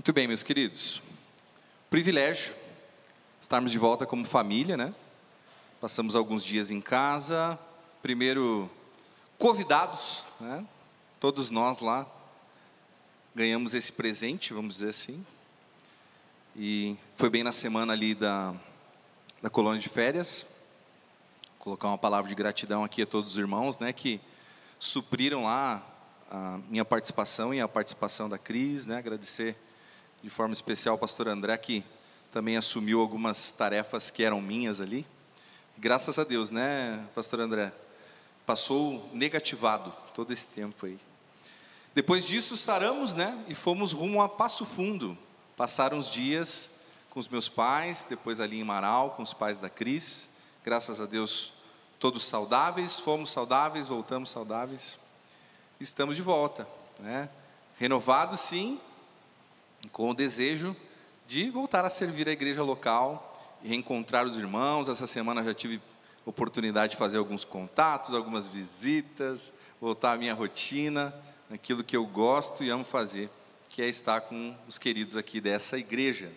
Muito 0.00 0.14
bem, 0.14 0.26
meus 0.26 0.42
queridos. 0.42 1.02
Privilégio 1.90 2.54
estarmos 3.38 3.70
de 3.70 3.76
volta 3.76 4.06
como 4.06 4.24
família, 4.24 4.74
né? 4.74 4.94
Passamos 5.78 6.16
alguns 6.16 6.42
dias 6.42 6.70
em 6.70 6.80
casa. 6.80 7.58
Primeiro, 8.00 8.70
convidados, 9.36 10.26
né? 10.40 10.66
Todos 11.20 11.50
nós 11.50 11.80
lá 11.80 12.06
ganhamos 13.34 13.74
esse 13.74 13.92
presente, 13.92 14.54
vamos 14.54 14.76
dizer 14.76 14.88
assim. 14.88 15.22
E 16.56 16.96
foi 17.12 17.28
bem 17.28 17.44
na 17.44 17.52
semana 17.52 17.92
ali 17.92 18.14
da, 18.14 18.54
da 19.42 19.50
colônia 19.50 19.82
de 19.82 19.90
férias. 19.90 20.46
Colocar 21.58 21.88
uma 21.88 21.98
palavra 21.98 22.26
de 22.26 22.34
gratidão 22.34 22.82
aqui 22.82 23.02
a 23.02 23.06
todos 23.06 23.32
os 23.32 23.38
irmãos, 23.38 23.78
né? 23.78 23.92
Que 23.92 24.18
supriram 24.78 25.44
lá 25.44 25.86
a 26.30 26.58
minha 26.70 26.86
participação 26.86 27.52
e 27.52 27.60
a 27.60 27.68
participação 27.68 28.30
da 28.30 28.38
Cris, 28.38 28.86
né? 28.86 28.96
Agradecer 28.96 29.54
de 30.22 30.30
forma 30.30 30.52
especial 30.52 30.94
ao 30.94 30.98
pastor 30.98 31.28
André, 31.28 31.56
que 31.56 31.84
também 32.30 32.56
assumiu 32.56 33.00
algumas 33.00 33.52
tarefas 33.52 34.10
que 34.10 34.22
eram 34.22 34.40
minhas 34.40 34.80
ali. 34.80 35.06
Graças 35.78 36.18
a 36.18 36.24
Deus, 36.24 36.50
né, 36.50 37.06
pastor 37.14 37.40
André? 37.40 37.72
Passou 38.44 39.08
negativado 39.12 39.92
todo 40.12 40.32
esse 40.32 40.48
tempo 40.48 40.86
aí. 40.86 40.98
Depois 41.94 42.26
disso, 42.26 42.56
saramos, 42.56 43.14
né, 43.14 43.44
e 43.48 43.54
fomos 43.54 43.92
rumo 43.92 44.22
a 44.22 44.28
Passo 44.28 44.64
Fundo. 44.64 45.16
Passaram 45.56 45.98
os 45.98 46.10
dias 46.10 46.70
com 47.10 47.18
os 47.18 47.28
meus 47.28 47.48
pais, 47.48 48.06
depois 48.08 48.40
ali 48.40 48.60
em 48.60 48.64
Marau, 48.64 49.10
com 49.10 49.22
os 49.22 49.32
pais 49.32 49.58
da 49.58 49.68
Cris. 49.68 50.30
Graças 50.62 51.00
a 51.00 51.06
Deus, 51.06 51.54
todos 51.98 52.22
saudáveis, 52.24 53.00
fomos 53.00 53.30
saudáveis, 53.30 53.88
voltamos 53.88 54.30
saudáveis. 54.30 54.98
Estamos 55.80 56.14
de 56.14 56.22
volta, 56.22 56.68
né? 56.98 57.28
Renovados, 57.76 58.40
sim, 58.40 58.78
com 59.92 60.10
o 60.10 60.14
desejo 60.14 60.76
de 61.26 61.50
voltar 61.50 61.84
a 61.84 61.90
servir 61.90 62.28
a 62.28 62.32
igreja 62.32 62.62
local 62.62 63.30
reencontrar 63.62 64.26
os 64.26 64.36
irmãos. 64.36 64.88
Essa 64.88 65.06
semana 65.06 65.44
já 65.44 65.54
tive 65.54 65.80
oportunidade 66.24 66.92
de 66.92 66.96
fazer 66.96 67.18
alguns 67.18 67.44
contatos, 67.44 68.14
algumas 68.14 68.46
visitas, 68.46 69.52
voltar 69.80 70.12
à 70.12 70.18
minha 70.18 70.34
rotina, 70.34 71.14
aquilo 71.50 71.82
que 71.82 71.96
eu 71.96 72.06
gosto 72.06 72.62
e 72.62 72.70
amo 72.70 72.84
fazer, 72.84 73.30
que 73.68 73.82
é 73.82 73.88
estar 73.88 74.20
com 74.22 74.54
os 74.68 74.78
queridos 74.78 75.16
aqui 75.16 75.40
dessa 75.40 75.78
igreja. 75.78 76.30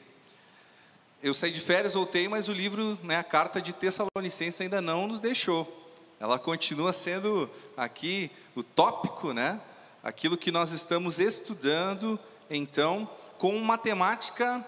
Eu 1.22 1.34
saí 1.34 1.52
de 1.52 1.62
férias, 1.62 1.94
voltei, 1.94 2.28
mas 2.28 2.50
o 2.50 2.54
livro, 2.54 2.98
né, 3.04 3.18
a 3.18 3.24
carta 3.24 3.62
de 3.62 3.72
Tessalonicenses 3.72 4.60
ainda 4.60 4.82
não 4.82 5.08
nos 5.08 5.22
deixou. 5.22 5.82
Ela 6.20 6.38
continua 6.38 6.92
sendo 6.92 7.50
aqui 7.76 8.30
o 8.56 8.64
tópico, 8.64 9.34
né? 9.34 9.60
Aquilo 10.02 10.38
que 10.38 10.52
nós 10.52 10.72
estamos 10.74 11.20
estudando, 11.20 12.20
então, 12.50 13.10
com 13.44 13.58
uma 13.58 13.78
temática 13.78 14.66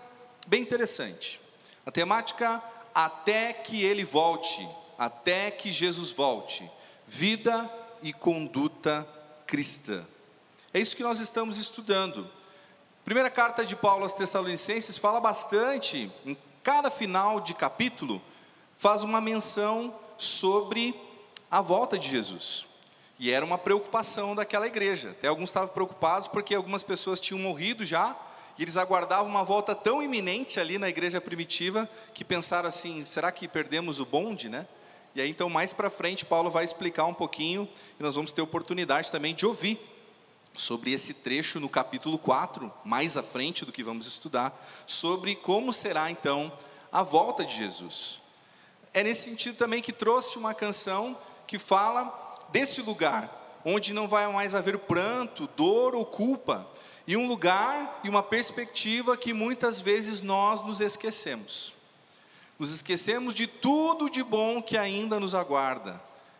bem 0.47 0.61
interessante. 0.61 1.39
A 1.85 1.91
temática 1.91 2.61
até 2.93 3.53
que 3.53 3.81
ele 3.81 4.03
volte, 4.03 4.67
até 4.97 5.49
que 5.49 5.71
Jesus 5.71 6.11
volte. 6.11 6.69
Vida 7.07 7.71
e 8.03 8.11
conduta 8.11 9.07
cristã. 9.47 10.05
É 10.73 10.79
isso 10.81 10.93
que 10.93 11.03
nós 11.03 11.21
estamos 11.21 11.57
estudando. 11.57 12.29
Primeira 13.05 13.29
carta 13.29 13.63
de 13.63 13.77
Paulo 13.77 14.03
aos 14.03 14.13
Tessalonicenses 14.13 14.97
fala 14.97 15.21
bastante, 15.21 16.11
em 16.25 16.35
cada 16.61 16.91
final 16.91 17.39
de 17.39 17.53
capítulo, 17.53 18.21
faz 18.75 19.03
uma 19.03 19.21
menção 19.21 19.97
sobre 20.17 20.93
a 21.49 21.61
volta 21.61 21.97
de 21.97 22.09
Jesus. 22.09 22.65
E 23.17 23.31
era 23.31 23.45
uma 23.45 23.57
preocupação 23.57 24.35
daquela 24.35 24.67
igreja. 24.67 25.11
Até 25.11 25.29
alguns 25.29 25.51
estavam 25.51 25.69
preocupados 25.69 26.27
porque 26.27 26.53
algumas 26.53 26.83
pessoas 26.83 27.21
tinham 27.21 27.39
morrido 27.39 27.85
já 27.85 28.13
e 28.57 28.61
eles 28.63 28.77
aguardavam 28.77 29.27
uma 29.27 29.43
volta 29.43 29.75
tão 29.75 30.01
iminente 30.01 30.59
ali 30.59 30.77
na 30.77 30.89
igreja 30.89 31.19
primitiva 31.19 31.89
que 32.13 32.23
pensaram 32.23 32.69
assim: 32.69 33.03
será 33.03 33.31
que 33.31 33.47
perdemos 33.47 33.99
o 33.99 34.05
bonde, 34.05 34.49
né? 34.49 34.67
E 35.13 35.21
aí 35.21 35.29
então 35.29 35.49
mais 35.49 35.73
para 35.73 35.89
frente 35.89 36.25
Paulo 36.25 36.49
vai 36.49 36.63
explicar 36.63 37.05
um 37.05 37.13
pouquinho 37.13 37.67
e 37.99 38.03
nós 38.03 38.15
vamos 38.15 38.31
ter 38.31 38.41
oportunidade 38.41 39.11
também 39.11 39.33
de 39.33 39.45
ouvir 39.45 39.79
sobre 40.57 40.91
esse 40.91 41.13
trecho 41.13 41.59
no 41.59 41.67
capítulo 41.67 42.17
4, 42.17 42.71
mais 42.83 43.17
à 43.17 43.23
frente 43.23 43.65
do 43.65 43.71
que 43.71 43.83
vamos 43.83 44.07
estudar, 44.07 44.53
sobre 44.87 45.35
como 45.35 45.73
será 45.73 46.09
então 46.09 46.51
a 46.91 47.03
volta 47.03 47.43
de 47.43 47.53
Jesus. 47.53 48.21
É 48.93 49.03
nesse 49.03 49.29
sentido 49.29 49.57
também 49.57 49.81
que 49.81 49.91
trouxe 49.91 50.37
uma 50.37 50.53
canção 50.53 51.17
que 51.45 51.59
fala 51.59 52.33
desse 52.49 52.81
lugar 52.81 53.44
onde 53.65 53.93
não 53.93 54.07
vai 54.07 54.31
mais 54.31 54.53
haver 54.53 54.77
pranto, 54.77 55.49
dor 55.57 55.95
ou 55.95 56.05
culpa, 56.05 56.69
e 57.07 57.17
um 57.17 57.27
lugar 57.27 57.99
e 58.03 58.09
uma 58.09 58.21
perspectiva 58.21 59.17
que 59.17 59.33
muitas 59.33 59.81
vezes 59.81 60.21
nós 60.21 60.63
nos 60.63 60.79
esquecemos. 60.79 61.73
Nos 62.59 62.71
esquecemos 62.71 63.33
de 63.33 63.47
tudo 63.47 64.09
de 64.09 64.23
bom 64.23 64.61
que 64.61 64.77
ainda 64.77 65.19
nos 65.19 65.33
aguarda, 65.33 65.99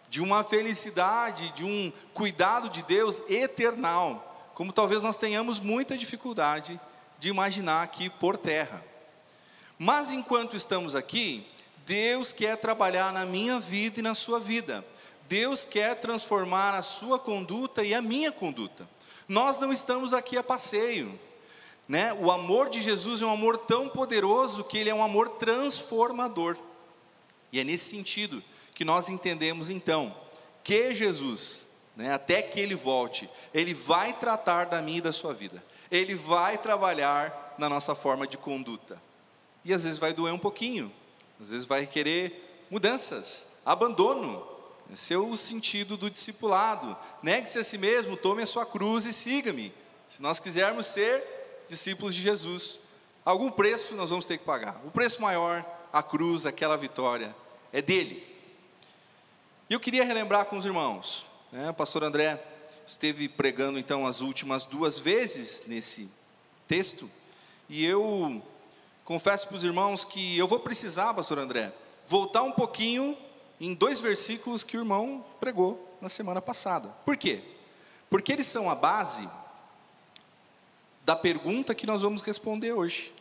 de 0.10 0.22
uma 0.22 0.44
felicidade, 0.44 1.52
de 1.52 1.66
um 1.66 1.92
cuidado 2.14 2.70
de 2.70 2.84
Deus 2.84 3.22
eternal, 3.28 4.52
como 4.54 4.72
talvez 4.72 5.04
nós 5.04 5.18
tenhamos 5.18 5.60
muita 5.60 5.98
dificuldade 5.98 6.80
de 7.20 7.28
imaginar 7.28 7.84
aqui 7.84 8.10
por 8.10 8.38
terra. 8.38 8.84
Mas 9.78 10.12
enquanto 10.12 10.56
estamos 10.56 10.96
aqui, 10.96 11.46
Deus 11.86 12.32
quer 12.32 12.56
trabalhar 12.58 13.12
na 13.12 13.26
minha 13.26 13.60
vida 13.60 14.00
e 14.00 14.04
na 14.04 14.16
sua 14.16 14.40
vida. 14.40 14.86
Deus 15.28 15.66
quer 15.66 15.96
transformar 15.96 16.76
a 16.76 16.82
sua 16.82 17.18
conduta 17.18 17.84
e 17.84 17.94
a 17.94 18.02
minha 18.02 18.32
conduta. 18.32 18.88
Nós 19.28 19.60
não 19.60 19.74
estamos 19.74 20.14
aqui 20.14 20.38
a 20.38 20.44
passeio. 20.44 21.20
Né? 21.88 22.14
O 22.14 22.32
amor 22.32 22.70
de 22.70 22.82
Jesus 22.82 23.22
é 23.22 23.26
um 23.26 23.32
amor 23.32 23.58
tão 23.58 23.90
poderoso 23.90 24.64
que 24.64 24.78
ele 24.78 24.90
é 24.90 24.96
um 24.96 25.04
amor 25.04 25.30
transformador. 25.30 26.58
E 27.52 27.60
é 27.60 27.64
nesse 27.64 27.90
sentido 27.90 28.44
que 28.74 28.84
nós 28.84 29.10
entendemos 29.10 29.70
então 29.70 30.14
que 30.64 30.94
Jesus, 30.94 31.66
né, 31.96 32.12
até 32.12 32.42
que 32.42 32.60
ele 32.60 32.76
volte, 32.76 33.30
ele 33.54 33.74
vai 33.74 34.14
tratar 34.14 34.66
da 34.66 34.82
minha 34.82 34.98
e 34.98 35.02
da 35.02 35.14
sua 35.14 35.34
vida. 35.34 35.64
Ele 35.92 36.16
vai 36.16 36.58
trabalhar 36.58 37.56
na 37.58 37.70
nossa 37.70 37.94
forma 37.94 38.28
de 38.28 38.38
conduta. 38.38 39.02
E 39.64 39.74
às 39.74 39.84
vezes 39.84 40.00
vai 40.00 40.12
doer 40.12 40.34
um 40.34 40.40
pouquinho, 40.40 40.92
às 41.40 41.52
vezes 41.52 41.66
vai 41.66 41.86
querer 41.86 42.66
mudanças, 42.70 43.60
abandono, 43.66 44.55
esse 44.92 45.14
é 45.14 45.18
o 45.18 45.36
sentido 45.36 45.98
do 45.98 46.10
discipulado. 46.10 46.96
Negue-se 47.22 47.60
a 47.60 47.64
si 47.64 47.78
mesmo, 47.78 48.16
tome 48.16 48.44
a 48.44 48.48
sua 48.48 48.66
cruz 48.66 49.06
e 49.06 49.14
siga-me. 49.14 49.74
Se 50.08 50.22
nós 50.22 50.40
quisermos 50.40 50.86
ser 50.86 51.24
discípulos 51.68 52.14
de 52.14 52.22
Jesus, 52.22 52.82
algum 53.24 53.50
preço 53.50 53.96
nós 53.96 54.10
vamos 54.10 54.26
ter 54.26 54.38
que 54.38 54.46
pagar. 54.46 54.80
O 54.86 54.92
preço 54.92 55.22
maior, 55.22 55.66
a 55.92 56.04
cruz, 56.04 56.46
aquela 56.46 56.78
vitória, 56.78 57.36
é 57.74 57.82
dele. 57.82 58.26
E 59.70 59.74
eu 59.74 59.80
queria 59.80 60.06
relembrar 60.06 60.46
com 60.46 60.58
os 60.58 60.66
irmãos, 60.66 61.26
né? 61.52 61.72
o 61.72 61.74
pastor 61.74 62.04
André 62.04 62.40
esteve 62.86 63.28
pregando 63.28 63.80
então 63.80 64.06
as 64.06 64.22
últimas 64.22 64.66
duas 64.66 65.00
vezes 65.00 65.64
nesse 65.66 66.10
texto, 66.68 67.10
e 67.68 67.84
eu 67.84 68.44
confesso 69.04 69.48
para 69.48 69.58
os 69.58 69.64
irmãos 69.64 70.06
que 70.06 70.38
eu 70.38 70.46
vou 70.46 70.60
precisar, 70.60 71.14
pastor 71.16 71.40
André, 71.40 71.74
voltar 72.06 72.44
um 72.44 72.52
pouquinho 72.52 73.18
em 73.60 73.74
dois 73.74 74.00
versículos 74.00 74.64
que 74.64 74.78
o 74.78 74.82
irmão 74.82 75.26
pregou 75.40 75.98
na 76.02 76.10
semana 76.10 76.42
passada. 76.42 76.90
Por 77.06 77.16
quê? 77.16 77.42
Porque 78.10 78.32
eles 78.32 78.48
são 78.48 78.70
a 78.70 78.76
base 78.76 79.28
da 81.06 81.16
pergunta 81.16 81.76
que 81.76 81.86
nós 81.86 82.02
vamos 82.02 82.22
responder 82.22 82.74
hoje. 82.74 83.14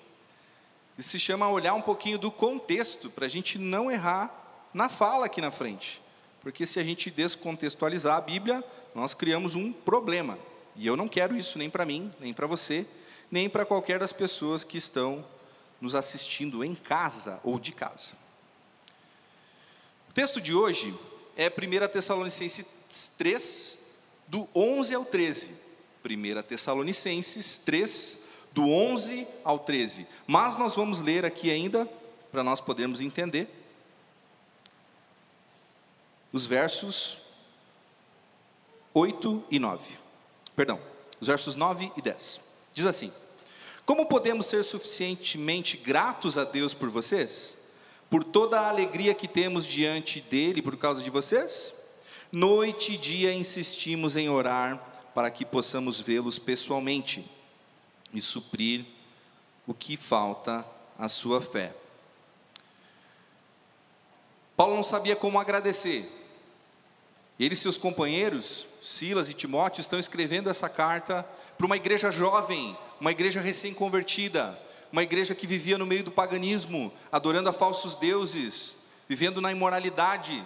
E 0.96 1.02
se 1.02 1.18
chama 1.18 1.48
olhar 1.48 1.74
um 1.74 1.82
pouquinho 1.82 2.18
do 2.18 2.30
contexto, 2.30 3.10
para 3.10 3.26
a 3.26 3.28
gente 3.28 3.58
não 3.58 3.90
errar 3.90 4.32
na 4.72 4.88
fala 4.88 5.26
aqui 5.26 5.40
na 5.40 5.50
frente. 5.50 6.00
Porque 6.40 6.66
se 6.66 6.78
a 6.78 6.84
gente 6.84 7.10
descontextualizar 7.10 8.16
a 8.16 8.20
Bíblia, 8.20 8.62
nós 8.94 9.14
criamos 9.14 9.54
um 9.54 9.72
problema. 9.72 10.38
E 10.76 10.86
eu 10.86 10.96
não 10.96 11.08
quero 11.08 11.36
isso 11.36 11.58
nem 11.58 11.70
para 11.70 11.84
mim, 11.84 12.12
nem 12.20 12.32
para 12.32 12.46
você, 12.46 12.86
nem 13.30 13.48
para 13.48 13.64
qualquer 13.64 13.98
das 13.98 14.12
pessoas 14.12 14.64
que 14.64 14.76
estão 14.76 15.24
nos 15.80 15.94
assistindo 15.94 16.64
em 16.64 16.74
casa 16.74 17.40
ou 17.42 17.58
de 17.58 17.72
casa. 17.72 18.23
Texto 20.14 20.40
de 20.40 20.54
hoje 20.54 20.94
é 21.36 21.48
1 21.48 21.88
Tessalonicenses 21.88 23.12
3, 23.18 23.78
do 24.28 24.48
11 24.54 24.94
ao 24.94 25.04
13. 25.04 25.50
1 26.04 26.42
Tessalonicenses 26.42 27.58
3, 27.58 28.20
do 28.52 28.62
11 28.70 29.26
ao 29.42 29.58
13. 29.58 30.06
Mas 30.24 30.56
nós 30.56 30.76
vamos 30.76 31.00
ler 31.00 31.24
aqui 31.24 31.50
ainda, 31.50 31.90
para 32.30 32.44
nós 32.44 32.60
podermos 32.60 33.00
entender, 33.00 33.48
os 36.32 36.46
versos 36.46 37.18
8 38.92 39.42
e 39.50 39.58
9. 39.58 39.96
Perdão, 40.54 40.80
os 41.20 41.26
versos 41.26 41.56
9 41.56 41.90
e 41.96 42.00
10. 42.00 42.40
Diz 42.72 42.86
assim: 42.86 43.12
Como 43.84 44.06
podemos 44.06 44.46
ser 44.46 44.62
suficientemente 44.62 45.76
gratos 45.76 46.38
a 46.38 46.44
Deus 46.44 46.72
por 46.72 46.88
vocês? 46.88 47.63
Por 48.14 48.22
toda 48.22 48.60
a 48.60 48.68
alegria 48.68 49.12
que 49.12 49.26
temos 49.26 49.66
diante 49.66 50.20
dele 50.20 50.62
por 50.62 50.76
causa 50.76 51.02
de 51.02 51.10
vocês? 51.10 51.74
Noite 52.30 52.92
e 52.92 52.96
dia 52.96 53.34
insistimos 53.34 54.16
em 54.16 54.28
orar 54.28 54.78
para 55.12 55.28
que 55.32 55.44
possamos 55.44 55.98
vê-los 55.98 56.38
pessoalmente 56.38 57.28
e 58.12 58.20
suprir 58.20 58.84
o 59.66 59.74
que 59.74 59.96
falta 59.96 60.64
à 60.96 61.08
sua 61.08 61.40
fé. 61.40 61.74
Paulo 64.56 64.76
não 64.76 64.84
sabia 64.84 65.16
como 65.16 65.40
agradecer. 65.40 66.08
Ele 67.36 67.54
e 67.54 67.56
seus 67.56 67.76
companheiros, 67.76 68.64
Silas 68.80 69.28
e 69.28 69.34
Timóteo, 69.34 69.80
estão 69.80 69.98
escrevendo 69.98 70.48
essa 70.48 70.68
carta 70.68 71.28
para 71.58 71.66
uma 71.66 71.74
igreja 71.76 72.12
jovem, 72.12 72.78
uma 73.00 73.10
igreja 73.10 73.40
recém-convertida, 73.40 74.56
uma 74.92 75.02
igreja 75.02 75.34
que 75.34 75.46
vivia 75.46 75.78
no 75.78 75.86
meio 75.86 76.04
do 76.04 76.10
paganismo, 76.10 76.92
adorando 77.10 77.48
a 77.48 77.52
falsos 77.52 77.96
deuses, 77.96 78.76
vivendo 79.08 79.40
na 79.40 79.52
imoralidade. 79.52 80.42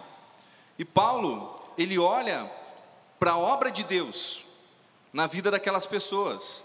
E 0.79 0.85
Paulo, 0.85 1.59
ele 1.77 1.99
olha 1.99 2.51
para 3.19 3.33
a 3.33 3.39
obra 3.39 3.71
de 3.71 3.85
Deus 3.85 4.45
na 5.13 5.27
vida 5.27 5.51
daquelas 5.51 5.87
pessoas. 5.87 6.65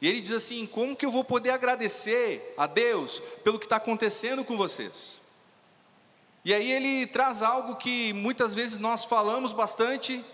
E 0.00 0.08
ele 0.08 0.20
diz 0.20 0.32
assim: 0.32 0.66
como 0.66 0.96
que 0.96 1.04
eu 1.04 1.10
vou 1.10 1.24
poder 1.24 1.50
agradecer 1.50 2.54
a 2.56 2.66
Deus 2.66 3.20
pelo 3.42 3.58
que 3.58 3.66
está 3.66 3.76
acontecendo 3.76 4.44
com 4.44 4.56
vocês? 4.56 5.20
E 6.44 6.54
aí 6.54 6.70
ele 6.70 7.06
traz 7.06 7.42
algo 7.42 7.76
que 7.76 8.12
muitas 8.14 8.54
vezes 8.54 8.78
nós 8.78 9.04
falamos 9.04 9.52
bastante, 9.52 10.24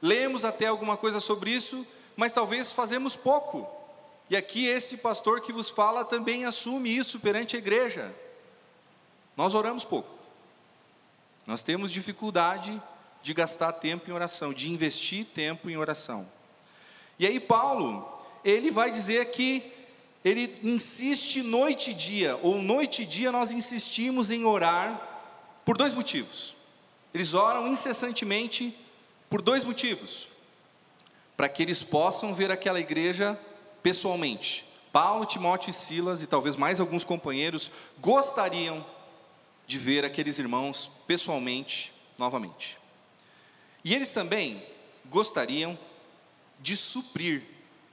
lemos 0.00 0.44
até 0.44 0.66
alguma 0.66 0.96
coisa 0.96 1.20
sobre 1.20 1.50
isso, 1.50 1.86
mas 2.16 2.32
talvez 2.32 2.70
fazemos 2.70 3.16
pouco. 3.16 3.66
E 4.30 4.36
aqui 4.36 4.66
esse 4.66 4.98
pastor 4.98 5.40
que 5.40 5.52
vos 5.52 5.68
fala 5.68 6.04
também 6.04 6.44
assume 6.44 6.96
isso 6.96 7.20
perante 7.20 7.56
a 7.56 7.58
igreja. 7.58 8.14
Nós 9.36 9.54
oramos 9.54 9.84
pouco. 9.84 10.08
Nós 11.46 11.62
temos 11.62 11.92
dificuldade 11.92 12.80
de 13.22 13.34
gastar 13.34 13.72
tempo 13.72 14.08
em 14.10 14.12
oração, 14.12 14.52
de 14.52 14.70
investir 14.70 15.26
tempo 15.26 15.68
em 15.68 15.76
oração. 15.76 16.28
E 17.18 17.26
aí 17.26 17.38
Paulo, 17.38 18.06
ele 18.44 18.70
vai 18.70 18.90
dizer 18.90 19.30
que 19.30 19.62
ele 20.24 20.58
insiste 20.62 21.42
noite 21.42 21.90
e 21.90 21.94
dia, 21.94 22.38
ou 22.42 22.56
noite 22.60 23.02
e 23.02 23.06
dia 23.06 23.30
nós 23.30 23.50
insistimos 23.50 24.30
em 24.30 24.44
orar 24.46 24.98
por 25.64 25.76
dois 25.76 25.92
motivos. 25.92 26.54
Eles 27.12 27.34
oram 27.34 27.68
incessantemente 27.68 28.76
por 29.28 29.42
dois 29.42 29.64
motivos. 29.64 30.28
Para 31.36 31.48
que 31.48 31.62
eles 31.62 31.82
possam 31.82 32.32
ver 32.32 32.50
aquela 32.50 32.80
igreja 32.80 33.38
pessoalmente. 33.84 34.64
Paulo, 34.90 35.26
Timóteo 35.26 35.68
e 35.68 35.72
Silas, 35.74 36.22
e 36.22 36.26
talvez 36.26 36.56
mais 36.56 36.80
alguns 36.80 37.04
companheiros, 37.04 37.70
gostariam 38.00 38.84
de 39.66 39.78
ver 39.78 40.06
aqueles 40.06 40.38
irmãos 40.38 40.90
pessoalmente 41.06 41.92
novamente. 42.18 42.78
E 43.84 43.94
eles 43.94 44.14
também 44.14 44.64
gostariam 45.04 45.78
de 46.60 46.74
suprir 46.74 47.42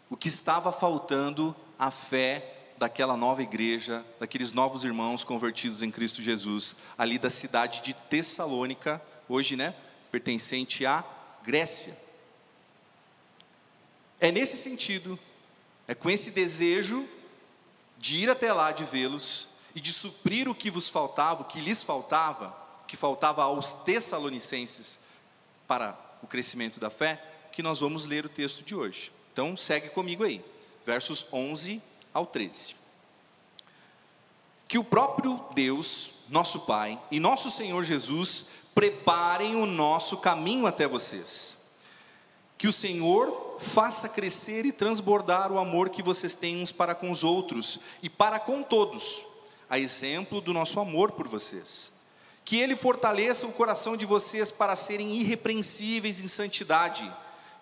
o 0.10 0.16
que 0.16 0.30
estava 0.30 0.72
faltando 0.72 1.54
à 1.78 1.92
fé 1.92 2.56
daquela 2.78 3.18
nova 3.18 3.44
igreja, 3.44 4.06
daqueles 4.18 4.54
novos 4.54 4.86
irmãos 4.86 5.26
convertidos 5.26 5.82
em 5.82 5.92
Cristo 5.92 6.22
Jesus, 6.22 6.76
ali 6.98 7.20
da 7.20 7.30
cidade 7.30 7.82
de 7.82 7.94
Tessalônica, 7.94 9.02
hoje, 9.28 9.58
né, 9.58 9.76
pertencente 10.10 10.86
à 10.86 11.04
Grécia. 11.44 11.98
É 14.22 14.32
nesse 14.32 14.56
sentido, 14.56 15.20
é 15.88 15.96
com 15.96 16.10
esse 16.10 16.32
desejo 16.32 17.08
de 17.98 18.18
ir 18.18 18.30
até 18.30 18.52
lá, 18.52 18.72
de 18.72 18.84
vê-los 18.84 19.50
e 19.76 19.80
de 19.80 19.94
suprir 19.94 20.50
o 20.50 20.56
que 20.56 20.72
vos 20.72 20.90
faltava, 20.90 21.42
o 21.42 21.46
que 21.46 21.62
lhes 21.62 21.84
faltava, 21.84 22.56
que 22.88 22.98
faltava 22.98 23.44
aos 23.44 23.74
tessalonicenses 23.74 25.00
para 25.68 25.98
o 26.22 26.28
crescimento 26.28 26.80
da 26.80 26.90
fé, 26.90 27.22
que 27.52 27.64
nós 27.64 27.80
vamos 27.80 28.06
ler 28.06 28.26
o 28.26 28.30
texto 28.30 28.64
de 28.64 28.76
hoje. 28.76 29.12
Então, 29.32 29.56
segue 29.56 29.90
comigo 29.90 30.24
aí, 30.24 30.44
versos 30.86 31.26
11 31.32 31.82
ao 32.14 32.26
13. 32.26 32.76
Que 34.68 34.78
o 34.78 34.84
próprio 34.84 35.44
Deus, 35.54 36.26
nosso 36.30 36.62
Pai, 36.62 37.00
e 37.10 37.20
nosso 37.20 37.50
Senhor 37.50 37.84
Jesus 37.84 38.46
preparem 38.74 39.56
o 39.56 39.66
nosso 39.66 40.18
caminho 40.18 40.66
até 40.66 40.88
vocês. 40.88 41.58
Que 42.58 42.68
o 42.68 42.72
Senhor 42.72 43.51
faça 43.62 44.10
crescer 44.10 44.66
e 44.66 44.72
transbordar 44.72 45.52
o 45.52 45.60
amor 45.60 45.90
que 45.90 46.02
vocês 46.04 46.36
têm 46.36 46.62
uns 46.62 46.72
para 46.72 46.96
com 46.96 47.12
os 47.12 47.24
outros 47.24 47.80
e 48.02 48.10
para 48.10 48.40
com 48.40 48.64
todos, 48.64 49.26
a 49.70 49.80
exemplo 49.80 50.42
do 50.42 50.54
nosso 50.54 50.80
amor 50.80 51.12
por 51.12 51.28
vocês. 51.28 51.92
Que 52.44 52.58
Ele 52.58 52.76
fortaleça 52.76 53.46
o 53.46 53.54
coração 53.54 53.96
de 53.96 54.06
vocês 54.06 54.52
para 54.52 54.76
serem 54.76 55.16
irrepreensíveis 55.16 56.20
em 56.20 56.28
santidade, 56.28 57.10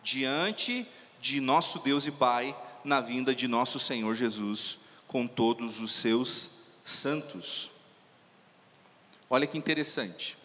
diante 0.02 0.88
de 1.20 1.42
nosso 1.42 1.80
Deus 1.80 2.06
e 2.06 2.12
Pai 2.12 2.56
na 2.84 3.02
vinda 3.02 3.36
de 3.36 3.48
nosso 3.48 3.78
Senhor 3.78 4.16
Jesus 4.16 4.80
com 5.06 5.28
todos 5.28 5.80
os 5.80 5.92
seus 5.92 6.52
santos. 6.86 7.72
Olha 9.30 9.46
que 9.46 9.58
interessante. 9.58 10.38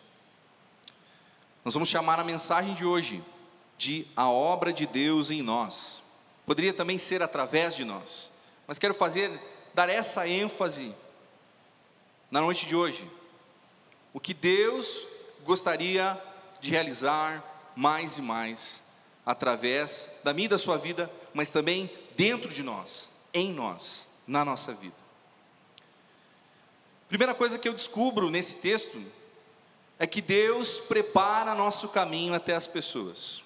Nós 1.64 1.72
vamos 1.74 1.88
chamar 1.88 2.18
a 2.18 2.24
mensagem 2.24 2.74
de 2.74 2.84
hoje 2.84 3.22
de 3.76 4.06
a 4.16 4.28
obra 4.28 4.72
de 4.72 4.86
Deus 4.86 5.30
em 5.30 5.42
nós. 5.42 6.02
Poderia 6.46 6.72
também 6.72 6.98
ser 6.98 7.22
através 7.22 7.74
de 7.74 7.84
nós, 7.84 8.30
mas 8.66 8.78
quero 8.78 8.94
fazer 8.94 9.30
dar 9.72 9.88
essa 9.88 10.28
ênfase 10.28 10.94
na 12.30 12.40
noite 12.40 12.66
de 12.66 12.76
hoje. 12.76 13.10
O 14.12 14.20
que 14.20 14.34
Deus 14.34 15.06
gostaria 15.44 16.20
de 16.60 16.70
realizar 16.70 17.72
mais 17.76 18.18
e 18.18 18.22
mais 18.22 18.82
através 19.24 20.20
da 20.22 20.32
minha 20.32 20.46
e 20.46 20.48
da 20.48 20.58
sua 20.58 20.76
vida, 20.76 21.10
mas 21.32 21.50
também 21.50 21.90
dentro 22.16 22.52
de 22.52 22.62
nós, 22.62 23.10
em 23.32 23.52
nós, 23.52 24.06
na 24.26 24.44
nossa 24.44 24.72
vida. 24.72 24.96
Primeira 27.08 27.34
coisa 27.34 27.58
que 27.58 27.68
eu 27.68 27.72
descubro 27.72 28.30
nesse 28.30 28.56
texto 28.56 29.00
é 29.98 30.06
que 30.06 30.20
Deus 30.20 30.80
prepara 30.80 31.54
nosso 31.54 31.88
caminho 31.90 32.34
até 32.34 32.54
as 32.54 32.66
pessoas. 32.66 33.43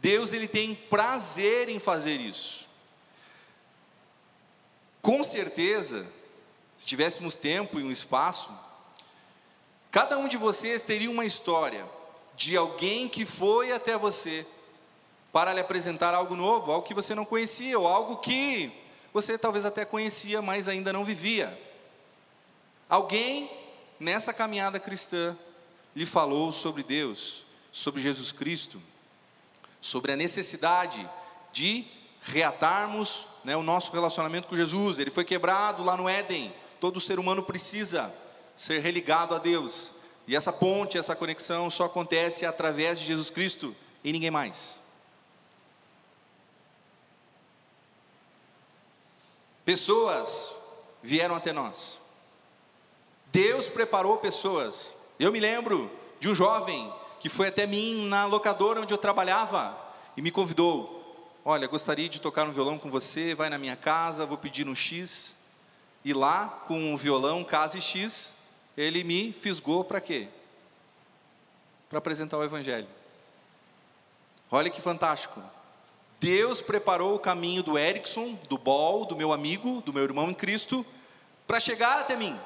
Deus 0.00 0.32
ele 0.32 0.46
tem 0.46 0.74
prazer 0.74 1.68
em 1.68 1.78
fazer 1.78 2.20
isso. 2.20 2.68
Com 5.02 5.24
certeza, 5.24 6.06
se 6.76 6.86
tivéssemos 6.86 7.36
tempo 7.36 7.80
e 7.80 7.82
um 7.82 7.90
espaço, 7.90 8.50
cada 9.90 10.18
um 10.18 10.28
de 10.28 10.36
vocês 10.36 10.82
teria 10.82 11.10
uma 11.10 11.24
história 11.24 11.84
de 12.36 12.56
alguém 12.56 13.08
que 13.08 13.26
foi 13.26 13.72
até 13.72 13.96
você 13.96 14.46
para 15.32 15.52
lhe 15.52 15.60
apresentar 15.60 16.14
algo 16.14 16.36
novo, 16.36 16.70
algo 16.70 16.86
que 16.86 16.94
você 16.94 17.14
não 17.14 17.24
conhecia, 17.24 17.78
ou 17.78 17.86
algo 17.86 18.16
que 18.18 18.72
você 19.12 19.36
talvez 19.36 19.64
até 19.64 19.84
conhecia, 19.84 20.40
mas 20.40 20.68
ainda 20.68 20.92
não 20.92 21.04
vivia. 21.04 21.58
Alguém 22.88 23.50
nessa 23.98 24.32
caminhada 24.32 24.78
cristã 24.78 25.36
lhe 25.94 26.06
falou 26.06 26.52
sobre 26.52 26.82
Deus, 26.82 27.44
sobre 27.72 28.00
Jesus 28.00 28.30
Cristo, 28.30 28.80
sobre 29.80 30.12
a 30.12 30.16
necessidade 30.16 31.08
de 31.52 31.84
reatarmos 32.22 33.26
né, 33.44 33.56
o 33.56 33.62
nosso 33.62 33.92
relacionamento 33.92 34.48
com 34.48 34.56
Jesus. 34.56 34.98
Ele 34.98 35.10
foi 35.10 35.24
quebrado 35.24 35.82
lá 35.82 35.96
no 35.96 36.08
Éden. 36.08 36.52
Todo 36.80 37.00
ser 37.00 37.18
humano 37.18 37.42
precisa 37.42 38.12
ser 38.56 38.80
religado 38.80 39.34
a 39.34 39.38
Deus. 39.38 39.92
E 40.26 40.36
essa 40.36 40.52
ponte, 40.52 40.98
essa 40.98 41.16
conexão 41.16 41.70
só 41.70 41.84
acontece 41.84 42.44
através 42.44 43.00
de 43.00 43.06
Jesus 43.06 43.30
Cristo 43.30 43.74
e 44.04 44.12
ninguém 44.12 44.30
mais. 44.30 44.78
Pessoas 49.64 50.54
vieram 51.02 51.34
até 51.34 51.52
nós. 51.52 51.98
Deus 53.26 53.68
preparou 53.68 54.18
pessoas. 54.18 54.94
Eu 55.18 55.30
me 55.30 55.40
lembro 55.40 55.90
de 56.18 56.28
um 56.28 56.34
jovem 56.34 56.92
que 57.20 57.28
foi 57.28 57.48
até 57.48 57.66
mim 57.66 58.06
na 58.06 58.24
locadora 58.24 58.80
onde 58.80 58.92
eu 58.92 58.98
trabalhava 58.98 59.76
e 60.16 60.22
me 60.22 60.30
convidou. 60.30 60.98
Olha, 61.44 61.66
gostaria 61.66 62.08
de 62.08 62.20
tocar 62.20 62.46
um 62.46 62.52
violão 62.52 62.78
com 62.78 62.90
você, 62.90 63.34
vai 63.34 63.48
na 63.48 63.58
minha 63.58 63.76
casa, 63.76 64.26
vou 64.26 64.36
pedir 64.36 64.68
um 64.68 64.74
X. 64.74 65.36
E 66.04 66.12
lá, 66.12 66.62
com 66.66 66.92
um 66.92 66.96
violão, 66.96 67.42
casa 67.42 67.78
e 67.78 67.80
X, 67.80 68.34
ele 68.76 69.02
me 69.02 69.32
fisgou 69.32 69.82
para 69.82 70.00
quê? 70.00 70.28
Para 71.88 71.98
apresentar 71.98 72.38
o 72.38 72.44
Evangelho. 72.44 72.88
Olha 74.50 74.70
que 74.70 74.80
fantástico. 74.80 75.42
Deus 76.20 76.60
preparou 76.60 77.14
o 77.14 77.18
caminho 77.18 77.62
do 77.62 77.78
Erickson, 77.78 78.38
do 78.48 78.58
Bol, 78.58 79.04
do 79.04 79.16
meu 79.16 79.32
amigo, 79.32 79.80
do 79.82 79.92
meu 79.92 80.02
irmão 80.02 80.30
em 80.30 80.34
Cristo, 80.34 80.84
para 81.46 81.60
chegar 81.60 82.00
até 82.00 82.16
mim. 82.16 82.38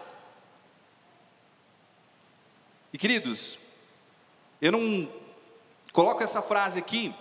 E 2.93 2.99
queridos, 2.99 3.59
eu 4.62 4.71
não 4.71 5.09
coloco 5.92 6.23
essa 6.23 6.40
frase 6.40 6.78
aqui 6.78 7.12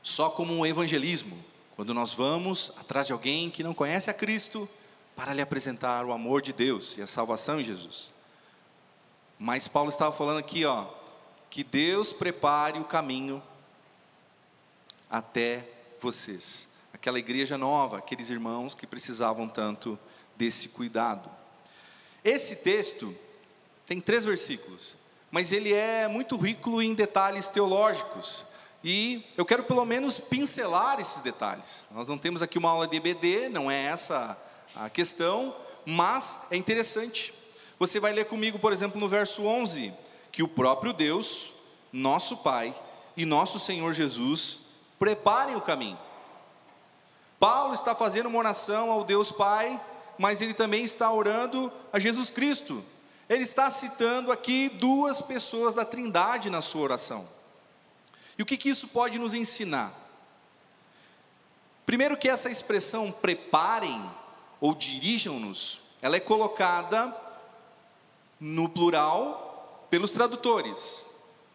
só 0.00 0.30
como 0.30 0.54
um 0.54 0.64
evangelismo, 0.64 1.36
quando 1.74 1.92
nós 1.92 2.14
vamos 2.14 2.72
atrás 2.78 3.08
de 3.08 3.12
alguém 3.12 3.50
que 3.50 3.64
não 3.64 3.74
conhece 3.74 4.08
a 4.08 4.14
Cristo 4.14 4.68
para 5.16 5.34
lhe 5.34 5.42
apresentar 5.42 6.06
o 6.06 6.12
amor 6.12 6.40
de 6.40 6.52
Deus 6.52 6.96
e 6.96 7.02
a 7.02 7.06
salvação 7.06 7.60
em 7.60 7.64
Jesus. 7.64 8.10
Mas 9.40 9.66
Paulo 9.66 9.88
estava 9.88 10.12
falando 10.12 10.38
aqui, 10.38 10.64
ó, 10.64 10.86
que 11.50 11.64
Deus 11.64 12.12
prepare 12.12 12.78
o 12.78 12.84
caminho 12.84 13.42
até 15.10 15.68
vocês. 15.98 16.68
aquela 16.94 17.18
igreja 17.18 17.58
nova, 17.58 17.98
aqueles 17.98 18.30
irmãos 18.30 18.72
que 18.72 18.86
precisavam 18.86 19.48
tanto 19.48 19.98
desse 20.36 20.68
cuidado. 20.68 21.28
Esse 22.22 22.56
texto 22.56 23.12
tem 23.84 24.00
três 24.00 24.24
versículos, 24.24 24.94
mas 25.32 25.50
ele 25.50 25.72
é 25.72 26.06
muito 26.06 26.36
rico 26.36 26.82
em 26.82 26.92
detalhes 26.92 27.48
teológicos. 27.48 28.44
E 28.84 29.24
eu 29.34 29.46
quero 29.46 29.64
pelo 29.64 29.82
menos 29.86 30.20
pincelar 30.20 31.00
esses 31.00 31.22
detalhes. 31.22 31.88
Nós 31.90 32.06
não 32.06 32.18
temos 32.18 32.42
aqui 32.42 32.58
uma 32.58 32.68
aula 32.68 32.86
de 32.86 32.98
EBD, 32.98 33.48
não 33.48 33.70
é 33.70 33.86
essa 33.86 34.38
a 34.76 34.90
questão, 34.90 35.56
mas 35.86 36.48
é 36.50 36.56
interessante. 36.56 37.32
Você 37.78 37.98
vai 37.98 38.12
ler 38.12 38.26
comigo, 38.26 38.58
por 38.58 38.74
exemplo, 38.74 39.00
no 39.00 39.08
verso 39.08 39.46
11, 39.46 39.90
que 40.30 40.42
o 40.42 40.48
próprio 40.48 40.92
Deus, 40.92 41.52
nosso 41.90 42.36
Pai 42.36 42.74
e 43.16 43.24
nosso 43.24 43.58
Senhor 43.58 43.92
Jesus 43.94 44.58
preparem 44.98 45.56
o 45.56 45.62
caminho. 45.62 45.98
Paulo 47.40 47.72
está 47.72 47.94
fazendo 47.94 48.26
uma 48.26 48.38
oração 48.38 48.90
ao 48.90 49.02
Deus 49.02 49.32
Pai, 49.32 49.80
mas 50.18 50.42
ele 50.42 50.52
também 50.52 50.84
está 50.84 51.10
orando 51.10 51.72
a 51.90 51.98
Jesus 51.98 52.30
Cristo. 52.30 52.84
Ele 53.32 53.44
está 53.44 53.70
citando 53.70 54.30
aqui 54.30 54.68
duas 54.68 55.22
pessoas 55.22 55.74
da 55.74 55.86
Trindade 55.86 56.50
na 56.50 56.60
sua 56.60 56.82
oração. 56.82 57.26
E 58.36 58.42
o 58.42 58.46
que, 58.46 58.58
que 58.58 58.68
isso 58.68 58.88
pode 58.88 59.18
nos 59.18 59.32
ensinar? 59.32 59.90
Primeiro, 61.86 62.14
que 62.14 62.28
essa 62.28 62.50
expressão 62.50 63.10
preparem 63.10 64.04
ou 64.60 64.74
dirijam-nos, 64.74 65.80
ela 66.02 66.14
é 66.14 66.20
colocada 66.20 67.16
no 68.38 68.68
plural 68.68 69.86
pelos 69.88 70.12
tradutores, 70.12 71.06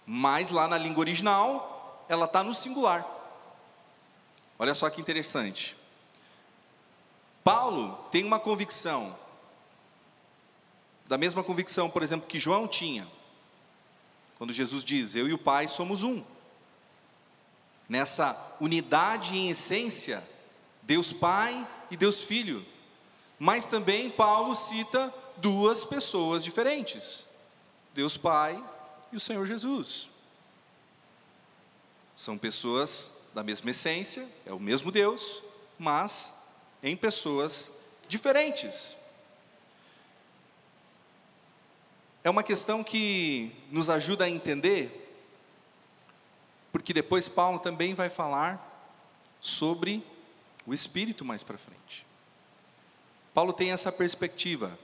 mas 0.03 0.49
lá 0.49 0.67
na 0.67 0.79
língua 0.79 1.01
original 1.01 2.03
ela 2.09 2.25
está 2.25 2.43
no 2.43 2.55
singular. 2.55 3.05
Olha 4.57 4.73
só 4.73 4.89
que 4.89 4.99
interessante. 4.99 5.77
Paulo 7.43 7.95
tem 8.09 8.23
uma 8.23 8.39
convicção, 8.39 9.15
da 11.07 11.17
mesma 11.17 11.43
convicção, 11.43 11.89
por 11.89 12.03
exemplo, 12.03 12.27
que 12.27 12.39
João 12.39 12.67
tinha, 12.67 13.07
quando 14.37 14.53
Jesus 14.53 14.83
diz: 14.83 15.15
Eu 15.15 15.27
e 15.27 15.33
o 15.33 15.37
Pai 15.37 15.67
somos 15.67 16.03
um 16.03 16.23
nessa 17.87 18.57
unidade 18.59 19.35
em 19.35 19.49
essência, 19.49 20.23
Deus 20.83 21.13
Pai 21.13 21.67
e 21.89 21.97
Deus 21.97 22.21
Filho. 22.21 22.65
Mas 23.39 23.65
também 23.65 24.09
Paulo 24.09 24.53
cita 24.55 25.13
duas 25.37 25.85
pessoas 25.85 26.43
diferentes: 26.43 27.25
Deus 27.93 28.17
Pai 28.17 28.61
e 29.11 29.15
o 29.15 29.19
Senhor 29.19 29.45
Jesus. 29.45 30.09
São 32.15 32.37
pessoas 32.37 33.11
da 33.33 33.43
mesma 33.43 33.69
essência, 33.69 34.27
é 34.45 34.51
o 34.51 34.59
mesmo 34.59 34.91
Deus, 34.91 35.43
mas 35.77 36.33
em 36.81 36.97
pessoas 36.97 37.73
diferentes. 38.07 38.96
É 42.27 42.29
uma 42.29 42.43
questão 42.43 42.83
que 42.83 43.53
nos 43.71 43.89
ajuda 43.89 44.25
a 44.25 44.29
entender 44.29 44.91
porque 46.73 46.91
depois 46.91 47.29
Paulo 47.29 47.57
também 47.57 47.93
vai 47.93 48.09
falar 48.09 48.99
sobre 49.39 50.03
o 50.65 50.73
Espírito 50.73 51.23
mais 51.23 51.41
para 51.41 51.57
frente. 51.57 52.05
Paulo 53.33 53.53
tem 53.53 53.71
essa 53.71 53.93
perspectiva 53.93 54.77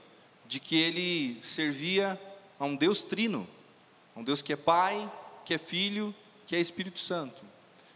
de 0.46 0.58
que 0.58 0.74
ele 0.74 1.36
servia 1.42 2.18
a 2.58 2.64
um 2.64 2.74
Deus 2.74 3.02
trino, 3.02 3.46
a 4.16 4.20
um 4.20 4.24
Deus 4.24 4.40
que 4.40 4.54
é 4.54 4.56
Pai, 4.56 5.12
que 5.44 5.52
é 5.52 5.58
Filho, 5.58 6.14
que 6.46 6.56
é 6.56 6.58
Espírito 6.58 6.98
Santo. 6.98 7.42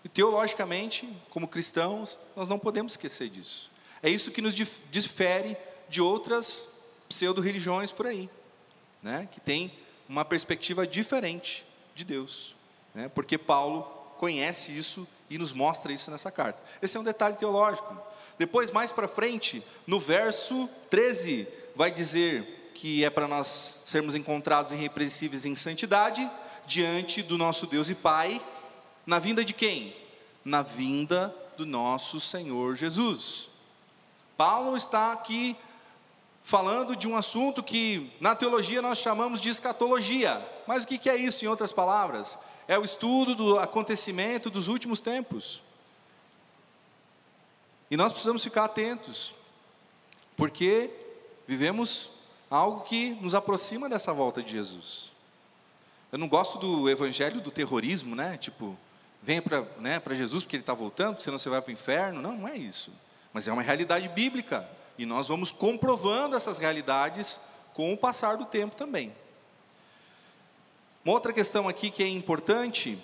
E 0.04 0.10
teologicamente, 0.10 1.08
como 1.30 1.48
cristãos, 1.48 2.18
nós 2.36 2.50
não 2.50 2.58
podemos 2.58 2.92
esquecer 2.92 3.30
disso. 3.30 3.70
É 4.02 4.10
isso 4.10 4.30
que 4.30 4.42
nos 4.42 4.54
difere 4.54 5.56
de 5.88 6.02
outras 6.02 6.82
pseudo-religiões 7.08 7.90
por 7.90 8.06
aí, 8.06 8.28
né? 9.02 9.28
que 9.30 9.40
tem 9.40 9.72
uma 10.08 10.24
perspectiva 10.24 10.86
diferente 10.86 11.64
de 11.94 12.04
Deus 12.04 12.58
né? 12.94 13.08
porque 13.14 13.38
Paulo 13.38 13.82
conhece 14.18 14.76
isso 14.76 15.06
e 15.30 15.38
nos 15.38 15.52
mostra 15.52 15.92
isso 15.92 16.10
nessa 16.10 16.30
carta. 16.30 16.60
Esse 16.82 16.96
é 16.96 17.00
um 17.00 17.04
detalhe 17.04 17.36
teológico. 17.36 17.96
Depois, 18.36 18.70
mais 18.70 18.90
para 18.90 19.06
frente, 19.06 19.62
no 19.86 20.00
verso 20.00 20.68
13, 20.90 21.46
vai 21.76 21.90
dizer 21.90 22.72
que 22.74 23.04
é 23.04 23.10
para 23.10 23.28
nós 23.28 23.82
sermos 23.86 24.14
encontrados 24.14 24.72
irrepreensíveis 24.72 25.44
em 25.44 25.54
santidade 25.54 26.28
diante 26.66 27.22
do 27.22 27.38
nosso 27.38 27.66
Deus 27.66 27.88
e 27.88 27.94
Pai, 27.94 28.40
na 29.06 29.18
vinda 29.18 29.44
de 29.44 29.52
quem? 29.52 29.94
Na 30.44 30.62
vinda 30.62 31.34
do 31.56 31.64
nosso 31.64 32.18
Senhor 32.18 32.76
Jesus. 32.76 33.48
Paulo 34.36 34.76
está 34.76 35.12
aqui 35.12 35.56
falando 36.48 36.96
de 36.96 37.06
um 37.06 37.16
assunto 37.16 37.62
que 37.62 38.10
na 38.20 38.34
teologia 38.34 38.80
nós 38.80 38.98
chamamos 38.98 39.40
de 39.40 39.50
escatologia. 39.50 40.40
Mas 40.66 40.84
o 40.84 40.86
que 40.86 41.10
é 41.10 41.16
isso 41.16 41.44
em 41.44 41.48
outras 41.48 41.72
palavras? 41.72 42.38
é 42.68 42.78
o 42.78 42.84
estudo 42.84 43.34
do 43.34 43.58
acontecimento 43.58 44.50
dos 44.50 44.68
últimos 44.68 45.00
tempos. 45.00 45.62
E 47.90 47.96
nós 47.96 48.12
precisamos 48.12 48.44
ficar 48.44 48.66
atentos, 48.66 49.32
porque 50.36 50.90
vivemos 51.46 52.10
algo 52.50 52.82
que 52.82 53.12
nos 53.22 53.34
aproxima 53.34 53.88
dessa 53.88 54.12
volta 54.12 54.42
de 54.42 54.52
Jesus. 54.52 55.10
Eu 56.12 56.18
não 56.18 56.28
gosto 56.28 56.58
do 56.58 56.90
evangelho 56.90 57.40
do 57.40 57.50
terrorismo, 57.50 58.14
né? 58.14 58.36
Tipo, 58.36 58.76
venha 59.22 59.40
para 59.40 59.64
né, 59.78 60.00
Jesus 60.10 60.44
porque 60.44 60.56
ele 60.56 60.62
está 60.62 60.74
voltando, 60.74 61.12
porque 61.12 61.24
senão 61.24 61.38
você 61.38 61.48
vai 61.48 61.62
para 61.62 61.70
o 61.70 61.72
inferno. 61.72 62.20
Não, 62.20 62.36
não 62.36 62.48
é 62.48 62.56
isso. 62.56 62.92
Mas 63.32 63.48
é 63.48 63.52
uma 63.52 63.62
realidade 63.62 64.06
bíblica. 64.08 64.68
E 64.98 65.06
nós 65.06 65.28
vamos 65.28 65.52
comprovando 65.52 66.36
essas 66.36 66.58
realidades 66.58 67.40
com 67.72 67.92
o 67.92 67.96
passar 67.96 68.36
do 68.36 68.44
tempo 68.44 68.74
também. 68.74 69.14
Uma 71.04 71.14
outra 71.14 71.32
questão 71.32 71.68
aqui 71.68 71.90
que 71.90 72.02
é 72.02 72.08
importante, 72.08 72.98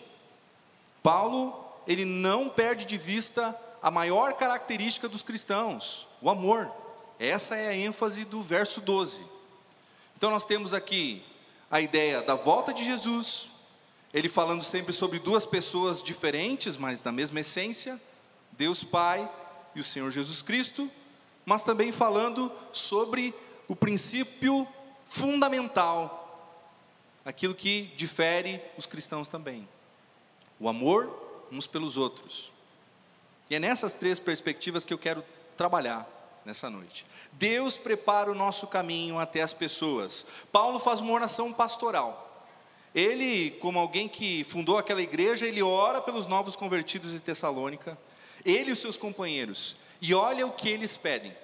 Paulo, 1.00 1.64
ele 1.86 2.04
não 2.04 2.48
perde 2.48 2.84
de 2.84 2.98
vista 2.98 3.58
a 3.80 3.90
maior 3.90 4.34
característica 4.34 5.08
dos 5.08 5.22
cristãos, 5.22 6.08
o 6.20 6.28
amor. 6.28 6.70
Essa 7.18 7.54
é 7.54 7.68
a 7.68 7.74
ênfase 7.74 8.24
do 8.24 8.42
verso 8.42 8.80
12. 8.80 9.24
Então 10.16 10.30
nós 10.30 10.44
temos 10.44 10.74
aqui 10.74 11.22
a 11.70 11.80
ideia 11.80 12.22
da 12.22 12.34
volta 12.34 12.74
de 12.74 12.84
Jesus, 12.84 13.50
ele 14.12 14.28
falando 14.28 14.64
sempre 14.64 14.92
sobre 14.92 15.18
duas 15.18 15.46
pessoas 15.46 16.02
diferentes, 16.02 16.76
mas 16.76 17.00
da 17.00 17.12
mesma 17.12 17.40
essência, 17.40 18.00
Deus 18.52 18.82
Pai 18.82 19.30
e 19.74 19.80
o 19.80 19.84
Senhor 19.84 20.10
Jesus 20.10 20.42
Cristo, 20.42 20.90
mas 21.44 21.64
também 21.64 21.92
falando 21.92 22.50
sobre 22.72 23.34
o 23.68 23.76
princípio 23.76 24.66
fundamental 25.04 26.22
aquilo 27.24 27.54
que 27.54 27.92
difere 27.96 28.60
os 28.76 28.86
cristãos 28.86 29.28
também: 29.28 29.66
o 30.60 30.68
amor 30.68 31.22
uns 31.50 31.66
pelos 31.66 31.96
outros. 31.96 32.52
E 33.48 33.54
é 33.54 33.58
nessas 33.58 33.94
três 33.94 34.18
perspectivas 34.18 34.84
que 34.84 34.92
eu 34.92 34.98
quero 34.98 35.24
trabalhar 35.56 36.08
nessa 36.44 36.68
noite. 36.68 37.06
Deus 37.32 37.76
prepara 37.76 38.30
o 38.30 38.34
nosso 38.34 38.66
caminho 38.66 39.18
até 39.18 39.42
as 39.42 39.52
pessoas. 39.52 40.26
Paulo 40.50 40.78
faz 40.78 41.00
uma 41.00 41.12
oração 41.12 41.52
pastoral. 41.52 42.22
Ele, 42.94 43.50
como 43.52 43.78
alguém 43.78 44.08
que 44.08 44.44
fundou 44.44 44.78
aquela 44.78 45.02
igreja, 45.02 45.46
ele 45.46 45.62
ora 45.62 46.00
pelos 46.00 46.26
novos 46.26 46.54
convertidos 46.54 47.10
de 47.12 47.20
Tessalônica, 47.20 47.98
ele 48.44 48.70
e 48.70 48.72
os 48.72 48.78
seus 48.78 48.96
companheiros, 48.96 49.76
e 50.04 50.14
olha 50.14 50.46
o 50.46 50.52
que 50.52 50.68
eles 50.68 50.96
pedem: 50.96 51.34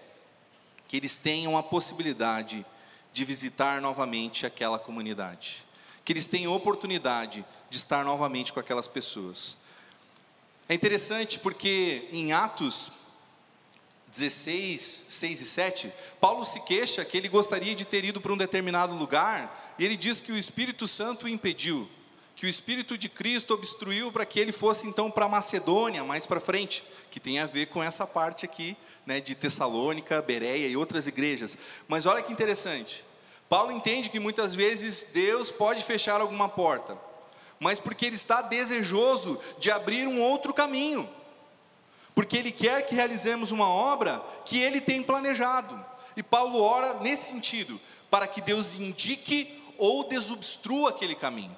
que 0.88 0.96
eles 0.96 1.18
tenham 1.18 1.56
a 1.56 1.62
possibilidade 1.62 2.64
de 3.12 3.24
visitar 3.24 3.80
novamente 3.80 4.46
aquela 4.46 4.78
comunidade 4.78 5.64
que 6.10 6.12
eles 6.12 6.26
tenham 6.26 6.52
oportunidade 6.52 7.44
de 7.70 7.76
estar 7.76 8.04
novamente 8.04 8.52
com 8.52 8.58
aquelas 8.58 8.88
pessoas. 8.88 9.56
É 10.68 10.74
interessante 10.74 11.38
porque 11.38 12.08
em 12.10 12.32
Atos 12.32 12.90
16, 14.08 14.80
6 15.08 15.40
e 15.40 15.46
7, 15.46 15.92
Paulo 16.20 16.44
se 16.44 16.60
queixa 16.62 17.04
que 17.04 17.16
ele 17.16 17.28
gostaria 17.28 17.76
de 17.76 17.84
ter 17.84 18.04
ido 18.04 18.20
para 18.20 18.32
um 18.32 18.36
determinado 18.36 18.92
lugar, 18.96 19.74
e 19.78 19.84
ele 19.84 19.96
diz 19.96 20.20
que 20.20 20.32
o 20.32 20.36
Espírito 20.36 20.84
Santo 20.88 21.26
o 21.26 21.28
impediu, 21.28 21.88
que 22.40 22.46
o 22.46 22.48
Espírito 22.48 22.96
de 22.96 23.06
Cristo 23.06 23.52
obstruiu 23.52 24.10
para 24.10 24.24
que 24.24 24.40
ele 24.40 24.50
fosse 24.50 24.86
então 24.86 25.10
para 25.10 25.28
Macedônia, 25.28 26.02
mais 26.02 26.24
para 26.24 26.40
frente, 26.40 26.82
que 27.10 27.20
tem 27.20 27.38
a 27.38 27.44
ver 27.44 27.66
com 27.66 27.82
essa 27.82 28.06
parte 28.06 28.46
aqui, 28.46 28.74
né, 29.04 29.20
de 29.20 29.34
Tessalônica, 29.34 30.22
Bereia 30.22 30.66
e 30.66 30.74
outras 30.74 31.06
igrejas. 31.06 31.58
Mas 31.86 32.06
olha 32.06 32.22
que 32.22 32.32
interessante, 32.32 33.04
Paulo 33.46 33.70
entende 33.70 34.08
que 34.08 34.18
muitas 34.18 34.54
vezes 34.54 35.10
Deus 35.12 35.50
pode 35.50 35.84
fechar 35.84 36.22
alguma 36.22 36.48
porta, 36.48 36.96
mas 37.58 37.78
porque 37.78 38.06
ele 38.06 38.16
está 38.16 38.40
desejoso 38.40 39.38
de 39.58 39.70
abrir 39.70 40.08
um 40.08 40.22
outro 40.22 40.54
caminho, 40.54 41.06
porque 42.14 42.38
ele 42.38 42.52
quer 42.52 42.86
que 42.86 42.94
realizemos 42.94 43.52
uma 43.52 43.68
obra 43.68 44.18
que 44.46 44.58
ele 44.58 44.80
tem 44.80 45.02
planejado. 45.02 45.78
E 46.16 46.22
Paulo 46.22 46.62
ora 46.62 46.94
nesse 47.00 47.32
sentido, 47.32 47.78
para 48.10 48.26
que 48.26 48.40
Deus 48.40 48.76
indique 48.76 49.62
ou 49.76 50.04
desobstrua 50.04 50.88
aquele 50.88 51.14
caminho, 51.14 51.54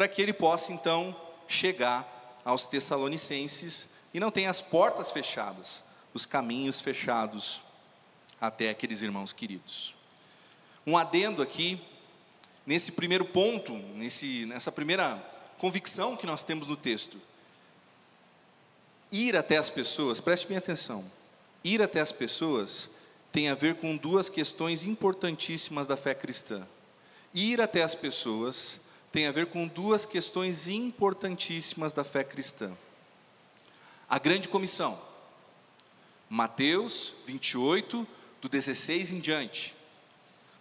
para 0.00 0.08
que 0.08 0.22
ele 0.22 0.32
possa 0.32 0.72
então 0.72 1.14
chegar 1.46 2.40
aos 2.42 2.64
Tessalonicenses 2.64 3.90
e 4.14 4.18
não 4.18 4.30
tem 4.30 4.46
as 4.46 4.62
portas 4.62 5.10
fechadas, 5.10 5.82
os 6.14 6.24
caminhos 6.24 6.80
fechados 6.80 7.60
até 8.40 8.70
aqueles 8.70 9.02
irmãos 9.02 9.34
queridos. 9.34 9.94
Um 10.86 10.96
adendo 10.96 11.42
aqui, 11.42 11.78
nesse 12.64 12.92
primeiro 12.92 13.26
ponto, 13.26 13.74
nesse, 13.94 14.46
nessa 14.46 14.72
primeira 14.72 15.22
convicção 15.58 16.16
que 16.16 16.24
nós 16.24 16.44
temos 16.44 16.68
no 16.68 16.78
texto. 16.78 17.20
Ir 19.12 19.36
até 19.36 19.58
as 19.58 19.68
pessoas, 19.68 20.18
preste 20.18 20.48
bem 20.48 20.56
atenção, 20.56 21.04
ir 21.62 21.82
até 21.82 22.00
as 22.00 22.10
pessoas 22.10 22.88
tem 23.30 23.50
a 23.50 23.54
ver 23.54 23.74
com 23.74 23.98
duas 23.98 24.30
questões 24.30 24.82
importantíssimas 24.82 25.86
da 25.86 25.94
fé 25.94 26.14
cristã. 26.14 26.66
Ir 27.34 27.60
até 27.60 27.82
as 27.82 27.94
pessoas 27.94 28.88
tem 29.12 29.26
a 29.26 29.32
ver 29.32 29.46
com 29.46 29.66
duas 29.66 30.06
questões 30.06 30.68
importantíssimas 30.68 31.92
da 31.92 32.04
fé 32.04 32.22
cristã. 32.22 32.76
A 34.08 34.18
grande 34.18 34.48
comissão, 34.48 35.00
Mateus 36.28 37.14
28, 37.26 38.06
do 38.40 38.48
16 38.48 39.12
em 39.12 39.20
diante, 39.20 39.74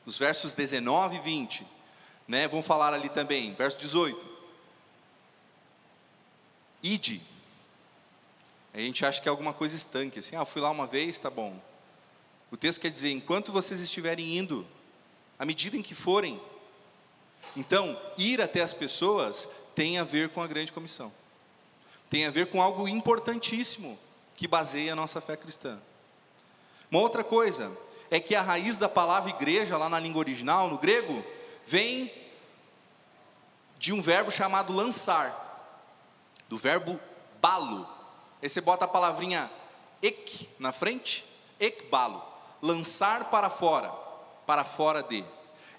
os 0.06 0.18
versos 0.18 0.56
19 0.56 1.18
e 1.18 1.20
20, 1.20 1.68
né? 2.28 2.48
Vamos 2.48 2.66
falar 2.66 2.94
ali 2.94 3.10
também, 3.10 3.54
verso 3.54 3.78
18. 3.80 4.28
Ide. 6.82 7.22
A 8.74 8.80
gente 8.80 9.06
acha 9.06 9.22
que 9.22 9.28
é 9.28 9.32
alguma 9.32 9.54
coisa 9.54 9.76
estanque, 9.76 10.20
assim, 10.20 10.36
ah, 10.36 10.46
fui 10.46 10.62
lá 10.62 10.70
uma 10.70 10.88
vez, 10.88 11.20
tá 11.20 11.30
bom. 11.30 11.60
O 12.52 12.58
texto 12.58 12.82
quer 12.82 12.90
dizer, 12.90 13.12
enquanto 13.12 13.52
vocês 13.52 13.80
estiverem 13.80 14.38
indo, 14.38 14.66
à 15.38 15.46
medida 15.46 15.78
em 15.78 15.82
que 15.82 15.94
forem, 15.94 16.40
então, 17.56 18.00
ir 18.18 18.42
até 18.42 18.62
as 18.62 18.74
pessoas 18.74 19.50
tem 19.76 19.98
a 19.98 20.04
ver 20.04 20.30
com 20.30 20.42
a 20.42 20.48
grande 20.48 20.72
comissão. 20.72 21.12
Tem 22.10 22.26
a 22.26 22.32
ver 22.32 22.50
com 22.50 22.62
algo 22.62 22.88
importantíssimo 22.88 23.98
que 24.36 24.48
baseia 24.48 24.94
a 24.94 24.96
nossa 24.96 25.22
fé 25.22 25.36
cristã. 25.38 25.80
Uma 26.92 27.02
outra 27.02 27.24
coisa 27.24 27.76
é 28.10 28.20
que 28.20 28.36
a 28.36 28.42
raiz 28.42 28.78
da 28.78 28.90
palavra 28.90 29.30
igreja, 29.30 29.78
lá 29.78 29.88
na 29.88 30.00
língua 30.00 30.20
original, 30.20 30.68
no 30.70 30.78
grego, 30.78 31.24
vem 31.66 32.12
de 33.78 33.94
um 33.94 34.02
verbo 34.02 34.32
chamado 34.32 34.74
lançar, 34.74 35.46
do 36.48 36.58
verbo 36.58 37.00
balo. 37.42 37.88
Aí 38.42 38.50
você 38.50 38.60
bota 38.60 38.86
a 38.86 38.88
palavrinha 38.88 39.50
ek 40.02 40.50
na 40.58 40.72
frente, 40.72 41.26
ekbalo, 41.60 42.22
lançar 42.62 43.30
para 43.30 43.50
fora, 43.50 43.90
para 44.46 44.64
fora 44.64 45.04
de. 45.04 45.24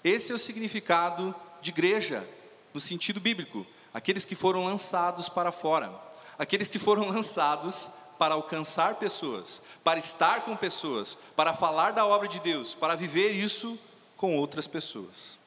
Esse 0.03 0.31
é 0.31 0.35
o 0.35 0.39
significado 0.39 1.35
de 1.61 1.69
igreja, 1.69 2.27
no 2.73 2.79
sentido 2.79 3.19
bíblico, 3.19 3.65
aqueles 3.93 4.25
que 4.25 4.35
foram 4.35 4.65
lançados 4.65 5.29
para 5.29 5.51
fora, 5.51 5.91
aqueles 6.37 6.67
que 6.67 6.79
foram 6.79 7.07
lançados 7.09 7.89
para 8.17 8.35
alcançar 8.35 8.95
pessoas, 8.95 9.61
para 9.83 9.99
estar 9.99 10.41
com 10.41 10.55
pessoas, 10.55 11.17
para 11.35 11.53
falar 11.53 11.91
da 11.91 12.05
obra 12.05 12.27
de 12.27 12.39
Deus, 12.39 12.73
para 12.73 12.95
viver 12.95 13.31
isso 13.31 13.79
com 14.15 14.37
outras 14.37 14.67
pessoas. 14.67 15.37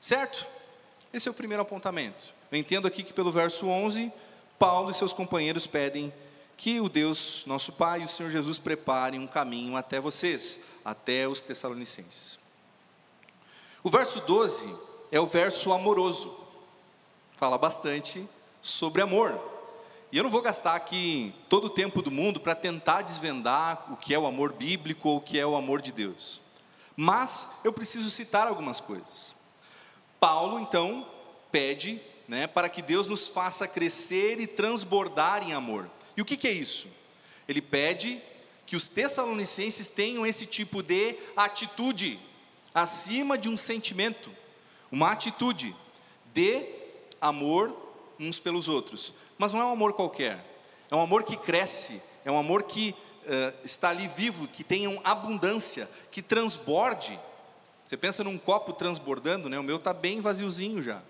Certo? 0.00 0.46
Esse 1.12 1.28
é 1.28 1.30
o 1.30 1.34
primeiro 1.34 1.62
apontamento. 1.62 2.34
Eu 2.50 2.58
entendo 2.58 2.88
aqui 2.88 3.02
que 3.02 3.12
pelo 3.12 3.30
verso 3.30 3.66
11, 3.66 4.12
Paulo 4.58 4.90
e 4.90 4.94
seus 4.94 5.12
companheiros 5.12 5.66
pedem 5.66 6.12
que 6.56 6.80
o 6.80 6.88
Deus, 6.88 7.44
nosso 7.46 7.72
Pai 7.72 8.00
e 8.00 8.04
o 8.04 8.08
Senhor 8.08 8.30
Jesus 8.30 8.58
preparem 8.58 9.20
um 9.20 9.26
caminho 9.26 9.76
até 9.76 10.00
vocês, 10.00 10.60
até 10.84 11.26
os 11.26 11.42
Tessalonicenses. 11.42 12.38
O 13.82 13.90
verso 13.90 14.20
12 14.20 14.91
é 15.12 15.20
o 15.20 15.26
verso 15.26 15.72
amoroso. 15.72 16.34
Fala 17.36 17.58
bastante 17.58 18.26
sobre 18.62 19.02
amor. 19.02 19.38
E 20.10 20.16
eu 20.16 20.24
não 20.24 20.30
vou 20.30 20.40
gastar 20.40 20.74
aqui 20.74 21.34
todo 21.50 21.66
o 21.66 21.70
tempo 21.70 22.00
do 22.00 22.10
mundo 22.10 22.40
para 22.40 22.54
tentar 22.54 23.02
desvendar 23.02 23.92
o 23.92 23.96
que 23.96 24.14
é 24.14 24.18
o 24.18 24.26
amor 24.26 24.54
bíblico 24.54 25.10
ou 25.10 25.18
o 25.18 25.20
que 25.20 25.38
é 25.38 25.46
o 25.46 25.54
amor 25.54 25.82
de 25.82 25.92
Deus. 25.92 26.40
Mas 26.96 27.60
eu 27.62 27.72
preciso 27.72 28.10
citar 28.10 28.46
algumas 28.46 28.80
coisas. 28.80 29.34
Paulo, 30.18 30.58
então, 30.58 31.06
pede 31.50 32.00
né, 32.26 32.46
para 32.46 32.68
que 32.68 32.80
Deus 32.80 33.06
nos 33.06 33.28
faça 33.28 33.68
crescer 33.68 34.40
e 34.40 34.46
transbordar 34.46 35.46
em 35.46 35.52
amor. 35.52 35.90
E 36.16 36.22
o 36.22 36.24
que, 36.24 36.36
que 36.36 36.48
é 36.48 36.52
isso? 36.52 36.88
Ele 37.46 37.60
pede 37.60 38.20
que 38.64 38.76
os 38.76 38.88
tessalonicenses 38.88 39.90
tenham 39.90 40.24
esse 40.24 40.46
tipo 40.46 40.82
de 40.82 41.16
atitude, 41.36 42.18
acima 42.74 43.36
de 43.36 43.48
um 43.48 43.56
sentimento, 43.56 44.30
uma 44.92 45.10
atitude 45.10 45.74
de 46.32 46.64
amor 47.20 47.74
uns 48.20 48.38
pelos 48.38 48.68
outros. 48.68 49.12
Mas 49.36 49.52
não 49.52 49.60
é 49.60 49.64
um 49.64 49.72
amor 49.72 49.94
qualquer, 49.94 50.44
é 50.88 50.94
um 50.94 51.00
amor 51.00 51.24
que 51.24 51.36
cresce, 51.36 52.00
é 52.24 52.30
um 52.30 52.38
amor 52.38 52.62
que 52.62 52.94
uh, 53.24 53.58
está 53.64 53.88
ali 53.88 54.06
vivo, 54.06 54.46
que 54.46 54.62
tenha 54.62 55.00
abundância, 55.02 55.90
que 56.12 56.22
transborde 56.22 57.18
você 57.92 57.96
pensa 57.98 58.24
num 58.24 58.38
copo 58.38 58.72
transbordando, 58.72 59.50
né? 59.50 59.58
O 59.58 59.62
meu 59.62 59.76
está 59.76 59.92
bem 59.92 60.18
vaziozinho 60.18 60.82
já. 60.82 61.02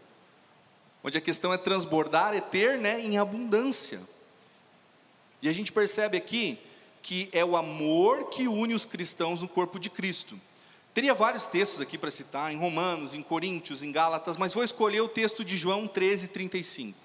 Onde 1.05 1.17
a 1.17 1.21
questão 1.21 1.53
é 1.53 1.57
transbordar, 1.57 2.35
é 2.35 2.41
ter 2.41 2.77
né, 2.77 3.01
em 3.01 3.19
abundância. 3.19 4.01
E 5.41 5.49
a 5.49 5.53
gente 5.53 5.71
percebe 5.71 6.17
aqui 6.17 6.59
que 7.01 7.29
é 7.33 7.45
o 7.45 7.57
amor 7.57 8.31
que 8.31 8.49
une 8.49 8.75
os 8.75 8.85
cristãos 8.85 9.43
no 9.43 9.49
corpo 9.49 9.79
de 9.79 9.91
Cristo. 9.91 10.37
Teria 10.95 11.15
vários 11.15 11.47
textos 11.47 11.81
aqui 11.81 11.97
para 11.97 12.11
citar, 12.11 12.53
em 12.53 12.59
Romanos, 12.59 13.15
em 13.15 13.23
Coríntios, 13.23 13.83
em 13.83 13.91
Gálatas, 13.91 14.37
mas 14.37 14.53
vou 14.53 14.63
escolher 14.63 15.01
o 15.01 15.09
texto 15.09 15.43
de 15.43 15.57
João 15.57 15.89
13, 15.89 16.29
35. 16.29 16.99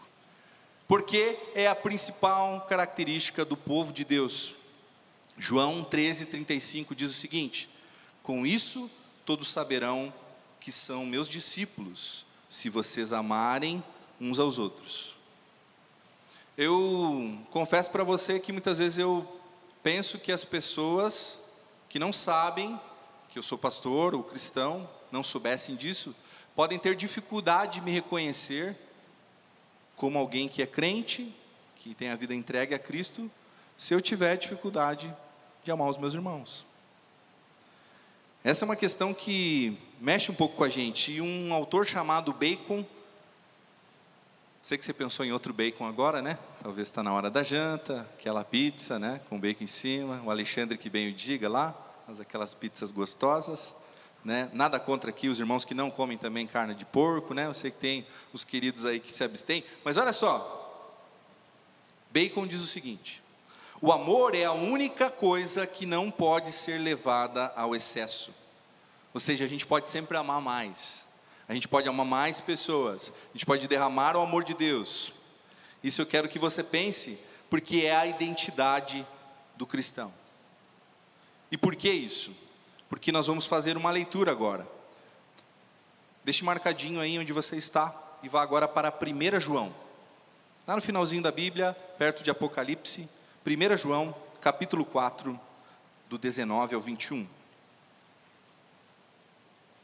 Porque 0.88 1.38
é 1.56 1.68
a 1.68 1.76
principal 1.76 2.62
característica 2.68 3.46
do 3.46 3.56
povo 3.56 3.94
de 3.94 4.04
Deus. 4.04 4.56
João 5.38 5.84
13, 5.84 6.26
35 6.26 6.94
diz 6.94 7.12
o 7.12 7.14
seguinte: 7.14 7.70
Com 8.22 8.46
isso 8.46 8.92
todos 9.26 9.48
saberão 9.48 10.14
que 10.60 10.72
são 10.72 11.06
meus 11.06 11.30
discípulos, 11.30 12.26
se 12.50 12.70
vocês 12.70 13.14
amarem 13.14 13.82
uns 14.20 14.40
aos 14.40 14.58
outros. 14.58 15.16
Eu 16.58 17.38
confesso 17.52 17.92
para 17.92 18.04
você 18.04 18.40
que 18.40 18.52
muitas 18.52 18.80
vezes 18.80 18.98
eu 18.98 19.26
penso 19.84 20.18
que 20.18 20.32
as 20.32 20.44
pessoas 20.44 21.52
que 21.88 22.00
não 22.00 22.12
sabem 22.12 22.78
que 23.38 23.40
eu 23.40 23.44
sou 23.44 23.56
pastor 23.60 24.16
ou 24.16 24.24
cristão, 24.24 24.90
não 25.12 25.22
soubessem 25.22 25.76
disso, 25.76 26.16
podem 26.56 26.80
ter 26.80 26.96
dificuldade 26.96 27.74
de 27.74 27.82
me 27.82 27.92
reconhecer 27.92 28.76
como 29.96 30.18
alguém 30.18 30.50
que 30.50 30.60
é 30.60 30.66
crente, 30.66 31.32
que 31.76 31.94
tem 31.94 32.10
a 32.10 32.16
vida 32.16 32.34
entregue 32.34 32.74
a 32.74 32.80
Cristo, 32.80 33.30
se 33.78 33.94
eu 33.94 34.02
tiver 34.02 34.38
dificuldade 34.38 35.16
de 35.64 35.70
amar 35.70 35.88
os 35.88 36.00
meus 36.00 36.16
irmãos. 36.16 36.66
Essa 38.44 38.66
é 38.66 38.66
uma 38.66 38.76
questão 38.76 39.14
que 39.14 39.78
mexe 40.02 40.32
um 40.32 40.36
pouco 40.36 40.56
com 40.56 40.64
a 40.64 40.70
gente. 40.70 41.12
E 41.12 41.22
um 41.22 41.54
autor 41.54 41.86
chamado 41.86 42.34
Bacon, 42.34 42.84
sei 44.64 44.80
que 44.80 44.86
você 44.86 44.94
pensou 44.94 45.24
em 45.24 45.32
outro 45.32 45.54
bacon 45.54 45.86
agora, 45.86 46.24
né? 46.24 46.40
Talvez 46.64 46.88
está 46.88 47.04
na 47.04 47.14
hora 47.14 47.30
da 47.30 47.44
janta, 47.44 48.02
aquela 48.18 48.44
pizza, 48.44 48.98
né? 48.98 49.22
Com 49.30 49.40
bacon 49.40 49.64
em 49.64 49.68
cima. 49.68 50.24
O 50.26 50.32
Alexandre 50.32 50.76
que 50.76 50.90
bem 50.90 51.10
o 51.10 51.14
diga 51.14 51.48
lá, 51.48 51.87
mas 52.08 52.20
aquelas 52.20 52.54
pizzas 52.54 52.92
gostosas. 52.92 53.76
Né? 54.24 54.50
Nada 54.54 54.80
contra 54.80 55.10
aqui 55.10 55.28
os 55.28 55.40
irmãos 55.40 55.64
que 55.64 55.74
não 55.74 55.92
comem 55.92 56.18
também 56.18 56.48
carne 56.48 56.74
de 56.74 56.86
porco, 56.86 57.34
né? 57.34 57.46
Eu 57.46 57.54
sei 57.54 57.72
que 57.72 57.78
tem 57.78 58.06
os 58.34 58.44
queridos 58.44 58.86
aí 58.86 59.00
que 59.00 59.14
se 59.14 59.24
abstêm, 59.24 59.64
mas 59.84 59.98
olha 59.98 60.12
só. 60.12 60.66
Bacon 62.12 62.48
diz 62.48 62.62
o 62.62 62.68
seguinte: 62.68 63.22
o 63.82 63.92
amor 63.92 64.36
é 64.36 64.44
a 64.44 64.52
única 64.52 65.10
coisa 65.10 65.68
que 65.68 65.86
não 65.86 66.10
pode 66.10 66.52
ser 66.52 66.80
levada 66.80 67.54
ao 67.56 67.76
excesso. 67.76 68.34
Ou 69.14 69.20
seja, 69.20 69.46
a 69.46 69.48
gente 69.48 69.66
pode 69.66 69.88
sempre 69.88 70.18
amar 70.18 70.42
mais. 70.42 71.06
A 71.48 71.54
gente 71.54 71.68
pode 71.68 71.88
amar 71.88 72.06
mais 72.06 72.42
pessoas. 72.42 73.12
A 73.30 73.34
gente 73.34 73.46
pode 73.46 73.68
derramar 73.68 74.18
o 74.18 74.22
amor 74.22 74.44
de 74.44 74.54
Deus. 74.54 75.14
Isso 75.84 76.02
eu 76.02 76.06
quero 76.06 76.28
que 76.28 76.40
você 76.40 76.64
pense, 76.64 77.20
porque 77.50 77.82
é 77.86 77.96
a 77.96 78.06
identidade 78.06 79.06
do 79.56 79.66
cristão. 79.66 80.12
E 81.52 81.58
por 81.58 81.76
que 81.76 81.90
isso? 81.90 82.36
Porque 82.90 83.12
nós 83.12 83.28
vamos 83.28 83.46
fazer 83.46 83.78
uma 83.78 83.92
leitura 83.92 84.32
agora. 84.32 84.68
Deixe 86.24 86.44
marcadinho 86.44 87.00
aí 87.00 87.18
onde 87.18 87.32
você 87.32 87.56
está 87.56 87.96
e 88.22 88.30
vá 88.30 88.42
agora 88.42 88.68
para 88.68 88.92
1 88.92 89.40
João. 89.40 89.74
Lá 90.68 90.76
no 90.76 90.82
finalzinho 90.82 91.24
da 91.24 91.32
Bíblia, 91.32 91.74
perto 91.98 92.22
de 92.22 92.30
Apocalipse, 92.30 93.10
1 93.46 93.78
João, 93.78 94.14
capítulo 94.42 94.84
4, 94.84 95.40
do 96.10 96.18
19 96.18 96.76
ao 96.76 96.82
21. 96.82 97.28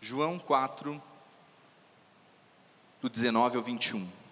João 0.02 0.38
4, 0.38 1.02
do 3.02 3.10
19 3.10 3.56
ao 3.56 3.63
21. 3.63 4.22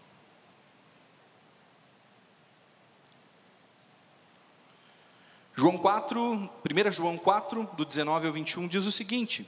João 5.62 5.78
4, 5.78 6.50
1 6.88 6.92
João 6.92 7.18
4, 7.20 7.70
do 7.78 7.86
19 7.86 8.26
ao 8.26 8.34
21, 8.34 8.68
diz 8.68 8.88
o 8.88 8.92
seguinte: 8.92 9.48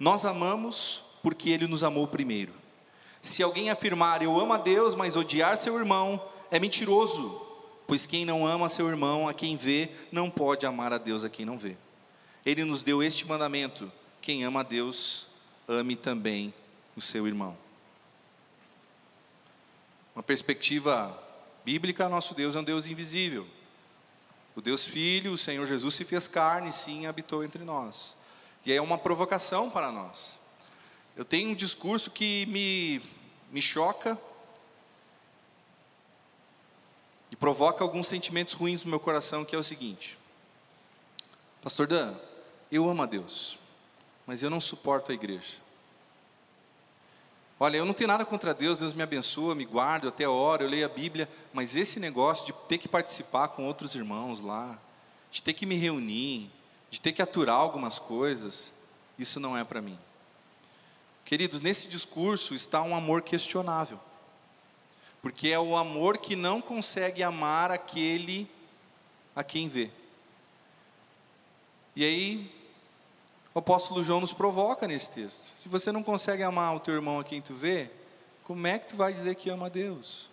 Nós 0.00 0.24
amamos 0.24 1.02
porque 1.22 1.50
Ele 1.50 1.66
nos 1.66 1.84
amou 1.84 2.06
primeiro. 2.06 2.54
Se 3.20 3.42
alguém 3.42 3.68
afirmar 3.68 4.22
eu 4.22 4.40
amo 4.40 4.54
a 4.54 4.56
Deus, 4.56 4.94
mas 4.94 5.14
odiar 5.14 5.58
seu 5.58 5.76
irmão, 5.76 6.26
é 6.50 6.58
mentiroso 6.58 7.42
Pois 7.86 8.06
quem 8.06 8.24
não 8.24 8.46
ama 8.46 8.66
seu 8.70 8.88
irmão, 8.88 9.28
a 9.28 9.34
quem 9.34 9.58
vê, 9.58 9.90
não 10.10 10.30
pode 10.30 10.64
amar 10.64 10.94
a 10.94 10.96
Deus 10.96 11.22
a 11.22 11.28
quem 11.28 11.44
não 11.44 11.58
vê. 11.58 11.76
Ele 12.42 12.64
nos 12.64 12.82
deu 12.82 13.02
este 13.02 13.26
mandamento: 13.26 13.92
quem 14.22 14.42
ama 14.42 14.60
a 14.60 14.62
Deus, 14.62 15.26
ame 15.68 15.96
também 15.96 16.54
o 16.96 17.00
seu 17.02 17.26
irmão. 17.26 17.54
Uma 20.14 20.22
perspectiva 20.22 21.14
bíblica, 21.62 22.08
nosso 22.08 22.34
Deus 22.34 22.56
é 22.56 22.60
um 22.60 22.64
Deus 22.64 22.86
invisível. 22.86 23.46
O 24.56 24.62
Deus 24.62 24.86
Filho, 24.86 25.32
o 25.32 25.36
Senhor 25.36 25.66
Jesus 25.66 25.94
se 25.94 26.02
fez 26.02 26.26
carne, 26.26 26.72
sim, 26.72 27.04
habitou 27.06 27.44
entre 27.44 27.62
nós. 27.62 28.14
E 28.64 28.72
é 28.72 28.80
uma 28.80 28.96
provocação 28.96 29.70
para 29.70 29.92
nós. 29.92 30.38
Eu 31.14 31.26
tenho 31.26 31.50
um 31.50 31.54
discurso 31.54 32.10
que 32.10 32.46
me, 32.46 33.02
me 33.52 33.60
choca 33.60 34.18
e 37.30 37.36
provoca 37.36 37.84
alguns 37.84 38.08
sentimentos 38.08 38.54
ruins 38.54 38.82
no 38.82 38.90
meu 38.90 38.98
coração, 38.98 39.44
que 39.44 39.54
é 39.54 39.58
o 39.58 39.62
seguinte: 39.62 40.18
Pastor 41.62 41.86
Dan, 41.86 42.14
eu 42.72 42.88
amo 42.88 43.02
a 43.02 43.06
Deus, 43.06 43.58
mas 44.26 44.42
eu 44.42 44.48
não 44.48 44.58
suporto 44.58 45.12
a 45.12 45.14
igreja. 45.14 45.65
Olha, 47.58 47.78
eu 47.78 47.86
não 47.86 47.94
tenho 47.94 48.08
nada 48.08 48.24
contra 48.24 48.52
Deus, 48.52 48.80
Deus 48.80 48.92
me 48.92 49.02
abençoa, 49.02 49.54
me 49.54 49.64
guarda, 49.64 50.06
eu 50.06 50.10
até 50.10 50.28
oro, 50.28 50.64
eu 50.64 50.68
leio 50.68 50.84
a 50.84 50.90
Bíblia, 50.90 51.28
mas 51.54 51.74
esse 51.74 51.98
negócio 51.98 52.44
de 52.46 52.52
ter 52.68 52.76
que 52.76 52.86
participar 52.86 53.48
com 53.48 53.66
outros 53.66 53.94
irmãos 53.94 54.40
lá, 54.40 54.78
de 55.30 55.42
ter 55.42 55.54
que 55.54 55.64
me 55.64 55.74
reunir, 55.74 56.50
de 56.90 57.00
ter 57.00 57.12
que 57.12 57.22
aturar 57.22 57.56
algumas 57.56 57.98
coisas, 57.98 58.74
isso 59.18 59.40
não 59.40 59.56
é 59.56 59.64
para 59.64 59.80
mim. 59.80 59.98
Queridos, 61.24 61.62
nesse 61.62 61.88
discurso 61.88 62.54
está 62.54 62.82
um 62.82 62.94
amor 62.94 63.22
questionável, 63.22 63.98
porque 65.22 65.48
é 65.48 65.58
o 65.58 65.76
amor 65.76 66.18
que 66.18 66.36
não 66.36 66.60
consegue 66.60 67.22
amar 67.22 67.70
aquele 67.70 68.46
a 69.34 69.42
quem 69.42 69.66
vê. 69.66 69.90
E 71.96 72.04
aí, 72.04 72.55
o 73.56 73.58
apóstolo 73.58 74.04
João 74.04 74.20
nos 74.20 74.34
provoca 74.34 74.86
nesse 74.86 75.12
texto. 75.12 75.50
Se 75.56 75.66
você 75.66 75.90
não 75.90 76.02
consegue 76.02 76.42
amar 76.42 76.76
o 76.76 76.78
teu 76.78 76.92
irmão 76.92 77.18
a 77.18 77.24
quem 77.24 77.40
tu 77.40 77.54
vê, 77.54 77.90
como 78.44 78.66
é 78.66 78.78
que 78.78 78.88
tu 78.88 78.96
vai 78.96 79.14
dizer 79.14 79.34
que 79.34 79.48
ama 79.48 79.64
a 79.64 79.68
Deus? 79.70 80.28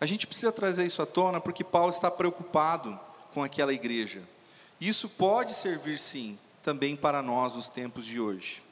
A 0.00 0.06
gente 0.06 0.26
precisa 0.26 0.50
trazer 0.50 0.86
isso 0.86 1.02
à 1.02 1.06
tona 1.06 1.38
porque 1.38 1.62
Paulo 1.62 1.90
está 1.90 2.10
preocupado 2.10 2.98
com 3.34 3.44
aquela 3.44 3.74
igreja. 3.74 4.22
Isso 4.80 5.06
pode 5.06 5.52
servir 5.52 5.98
sim 5.98 6.38
também 6.62 6.96
para 6.96 7.20
nós 7.20 7.54
nos 7.54 7.68
tempos 7.68 8.06
de 8.06 8.18
hoje. 8.18 8.62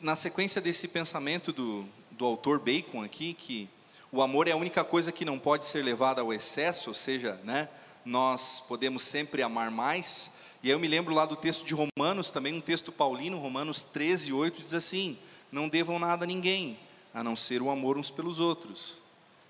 Na 0.00 0.16
sequência 0.16 0.62
desse 0.62 0.88
pensamento 0.88 1.52
do, 1.52 1.86
do 2.12 2.24
autor 2.24 2.58
Bacon 2.58 3.02
aqui, 3.02 3.34
que 3.34 3.68
o 4.10 4.22
amor 4.22 4.48
é 4.48 4.52
a 4.52 4.56
única 4.56 4.82
coisa 4.82 5.12
que 5.12 5.26
não 5.26 5.38
pode 5.38 5.66
ser 5.66 5.84
levada 5.84 6.22
ao 6.22 6.32
excesso, 6.32 6.88
ou 6.88 6.94
seja, 6.94 7.38
né, 7.44 7.68
nós 8.06 8.60
podemos 8.60 9.02
sempre 9.02 9.42
amar 9.42 9.70
mais. 9.70 10.30
E 10.62 10.68
aí 10.68 10.72
eu 10.72 10.78
me 10.78 10.86
lembro 10.86 11.12
lá 11.12 11.26
do 11.26 11.34
texto 11.34 11.66
de 11.66 11.74
Romanos, 11.74 12.30
também 12.30 12.54
um 12.54 12.60
texto 12.60 12.92
paulino, 12.92 13.38
Romanos 13.38 13.82
13, 13.82 14.32
8, 14.32 14.62
diz 14.62 14.72
assim: 14.72 15.18
Não 15.50 15.68
devam 15.68 15.98
nada 15.98 16.24
a 16.24 16.26
ninguém, 16.26 16.78
a 17.12 17.22
não 17.22 17.34
ser 17.34 17.60
o 17.60 17.68
amor 17.68 17.98
uns 17.98 18.10
pelos 18.10 18.38
outros. 18.38 19.02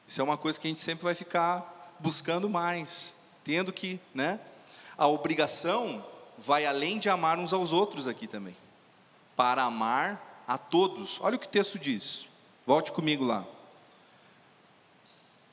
Isso 0.09 0.21
é 0.21 0.25
uma 0.25 0.39
coisa 0.39 0.59
que 0.59 0.67
a 0.67 0.71
gente 0.71 0.81
sempre 0.81 1.05
vai 1.05 1.15
ficar 1.15 1.95
buscando 2.01 2.49
mais, 2.49 3.15
tendo 3.45 3.73
que, 3.73 4.01
né? 4.15 4.41
A 4.97 5.07
obrigação 5.07 6.05
vai 6.39 6.65
além 6.65 6.99
de 6.99 7.11
amar 7.11 7.39
uns 7.39 7.53
aos 7.53 7.73
outros 7.73 8.09
aqui 8.09 8.27
também, 8.27 8.57
para 9.37 9.65
amar 9.65 10.45
a 10.49 10.57
todos. 10.57 11.21
Olha 11.21 11.37
o 11.37 11.39
que 11.39 11.47
o 11.47 11.51
texto 11.51 11.79
diz, 11.79 12.25
volte 12.67 12.91
comigo 12.91 13.23
lá. 13.25 13.45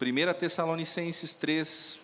1 0.02 0.40
Tessalonicenses 0.40 1.36
3, 1.36 2.03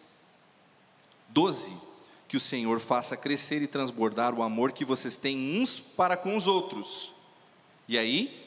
12. 1.30 1.90
Que 2.28 2.38
o 2.38 2.40
Senhor 2.40 2.80
faça 2.80 3.18
crescer 3.18 3.62
e 3.62 3.68
transbordar 3.68 4.36
o 4.36 4.44
amor 4.44 4.72
que 4.72 4.86
vocês 4.86 5.18
têm 5.18 5.60
uns 5.60 5.80
para 5.80 6.16
com 6.16 6.36
os 6.38 6.46
outros. 6.46 7.12
E 7.88 7.98
aí, 7.98 8.46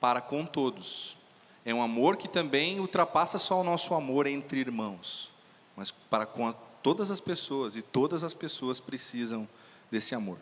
para 0.00 0.20
com 0.20 0.46
todos. 0.46 1.16
É 1.64 1.74
um 1.74 1.82
amor 1.82 2.16
que 2.16 2.28
também 2.28 2.78
ultrapassa 2.78 3.38
só 3.38 3.60
o 3.60 3.64
nosso 3.64 3.92
amor 3.92 4.28
entre 4.28 4.60
irmãos, 4.60 5.32
mas 5.74 5.90
para 5.90 6.24
com 6.24 6.52
todas 6.80 7.10
as 7.10 7.18
pessoas, 7.18 7.74
e 7.74 7.82
todas 7.82 8.22
as 8.22 8.32
pessoas 8.32 8.78
precisam 8.78 9.48
desse 9.90 10.14
amor. 10.14 10.38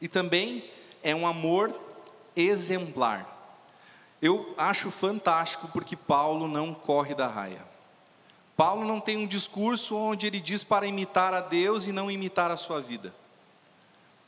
E 0.00 0.08
também 0.08 0.64
é 1.02 1.14
um 1.14 1.26
amor 1.26 1.78
exemplar. 2.34 3.30
Eu 4.22 4.54
acho 4.56 4.90
fantástico 4.90 5.68
porque 5.68 5.94
Paulo 5.94 6.48
não 6.48 6.72
corre 6.72 7.14
da 7.14 7.26
raia. 7.26 7.73
Paulo 8.56 8.84
não 8.86 9.00
tem 9.00 9.16
um 9.16 9.26
discurso 9.26 9.96
onde 9.96 10.26
ele 10.26 10.40
diz 10.40 10.62
para 10.62 10.86
imitar 10.86 11.34
a 11.34 11.40
Deus 11.40 11.86
e 11.86 11.92
não 11.92 12.10
imitar 12.10 12.50
a 12.50 12.56
sua 12.56 12.80
vida. 12.80 13.14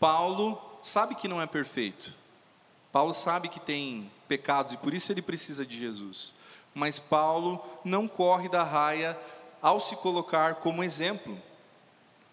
Paulo 0.00 0.60
sabe 0.82 1.14
que 1.14 1.28
não 1.28 1.40
é 1.40 1.46
perfeito. 1.46 2.14
Paulo 2.90 3.14
sabe 3.14 3.48
que 3.48 3.60
tem 3.60 4.10
pecados 4.26 4.72
e 4.72 4.76
por 4.76 4.92
isso 4.92 5.12
ele 5.12 5.22
precisa 5.22 5.64
de 5.64 5.78
Jesus. 5.78 6.34
Mas 6.74 6.98
Paulo 6.98 7.62
não 7.84 8.08
corre 8.08 8.48
da 8.48 8.62
raia 8.62 9.18
ao 9.62 9.80
se 9.80 9.96
colocar 9.96 10.56
como 10.56 10.82
exemplo. 10.82 11.38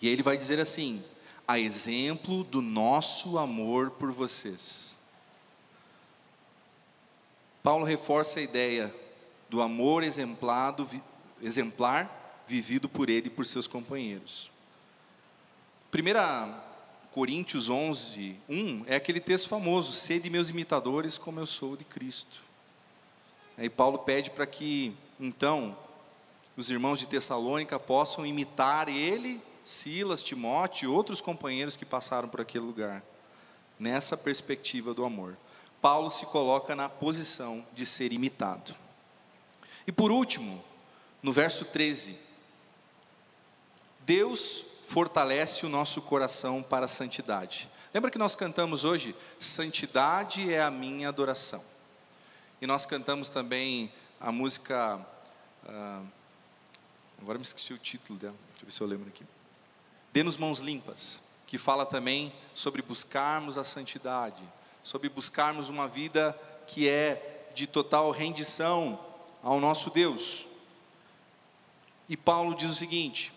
E 0.02 0.08
ele 0.08 0.24
vai 0.24 0.36
dizer 0.36 0.60
assim: 0.60 1.04
a 1.48 1.60
exemplo 1.60 2.44
do 2.44 2.62
nosso 2.62 3.38
amor 3.38 3.92
por 3.92 4.12
vocês. 4.12 4.96
Paulo 7.62 7.86
reforça 7.86 8.40
a 8.40 8.44
ideia 8.44 8.94
do 9.50 9.62
amor 9.62 10.04
exemplado, 10.04 10.88
exemplar 11.44 12.44
vivido 12.48 12.90
por 12.90 13.10
ele 13.10 13.28
e 13.28 13.30
por 13.30 13.46
seus 13.46 13.68
companheiros. 13.68 14.52
1 15.94 16.74
Coríntios 17.12 17.70
11, 17.70 18.36
1 18.50 18.86
é 18.88 18.96
aquele 18.96 19.20
texto 19.20 19.48
famoso: 19.48 19.94
Sede 19.94 20.32
meus 20.32 20.50
imitadores, 20.50 21.18
como 21.18 21.40
eu 21.40 21.46
sou 21.46 21.78
de 21.78 21.84
Cristo. 21.84 22.42
Aí 23.56 23.70
Paulo 23.70 24.00
pede 24.00 24.32
para 24.32 24.48
que, 24.48 24.96
então, 25.20 25.78
os 26.58 26.72
irmãos 26.72 26.98
de 26.98 27.06
Tessalônica 27.06 27.80
possam 27.80 28.26
imitar 28.26 28.90
ele, 28.90 29.40
Silas, 29.64 30.24
Timóteo 30.24 30.86
e 30.86 30.94
outros 30.94 31.22
companheiros 31.22 31.78
que 31.78 31.86
passaram 31.86 32.28
por 32.28 32.42
aquele 32.42 32.66
lugar, 32.66 33.04
nessa 33.80 34.18
perspectiva 34.18 34.92
do 34.92 35.06
amor. 35.06 35.38
Paulo 35.80 36.10
se 36.10 36.26
coloca 36.26 36.76
na 36.76 36.90
posição 36.90 37.64
de 37.76 37.86
ser 37.86 38.12
imitado. 38.12 38.74
E 39.86 39.92
por 39.92 40.12
último, 40.12 40.64
no 41.24 41.32
verso 41.32 41.66
13. 41.66 42.18
Deus 44.02 44.66
fortalece 44.86 45.66
o 45.66 45.70
nosso 45.70 46.02
coração 46.02 46.62
para 46.62 46.86
a 46.86 46.90
santidade. 46.90 47.70
Lembra 47.94 48.12
que 48.12 48.18
nós 48.18 48.36
cantamos 48.36 48.84
hoje? 48.84 49.16
Santidade 49.40 50.54
é 50.54 50.62
a 50.62 50.70
minha 50.70 51.08
adoração. 51.08 51.64
E 52.62 52.68
nós 52.68 52.86
cantamos 52.86 53.30
também 53.30 53.92
a 54.20 54.32
música. 54.32 55.04
Ah, 55.66 56.04
agora 57.22 57.38
me 57.38 57.44
esqueci 57.44 57.74
o 57.74 57.78
título 57.78 58.20
dela, 58.20 58.36
deixa 58.50 58.62
eu 58.62 58.66
ver 58.66 58.72
se 58.72 58.82
eu 58.82 58.88
lembro 58.88 59.08
aqui. 59.08 59.26
Dê-nos 60.12 60.38
mãos 60.38 60.60
limpas, 60.60 61.22
que 61.48 61.58
fala 61.58 61.86
também 61.86 62.34
sobre 62.54 62.82
buscarmos 62.82 63.58
a 63.58 63.64
santidade, 63.64 64.44
sobre 64.84 65.08
buscarmos 65.08 65.70
uma 65.70 65.88
vida 65.88 66.38
que 66.68 66.88
é 66.88 67.48
de 67.56 67.68
total 67.68 68.12
rendição 68.12 69.00
ao 69.42 69.60
nosso 69.60 69.90
Deus. 69.90 70.46
E 72.08 72.18
Paulo 72.18 72.56
diz 72.56 72.70
o 72.70 72.76
seguinte: 72.76 73.34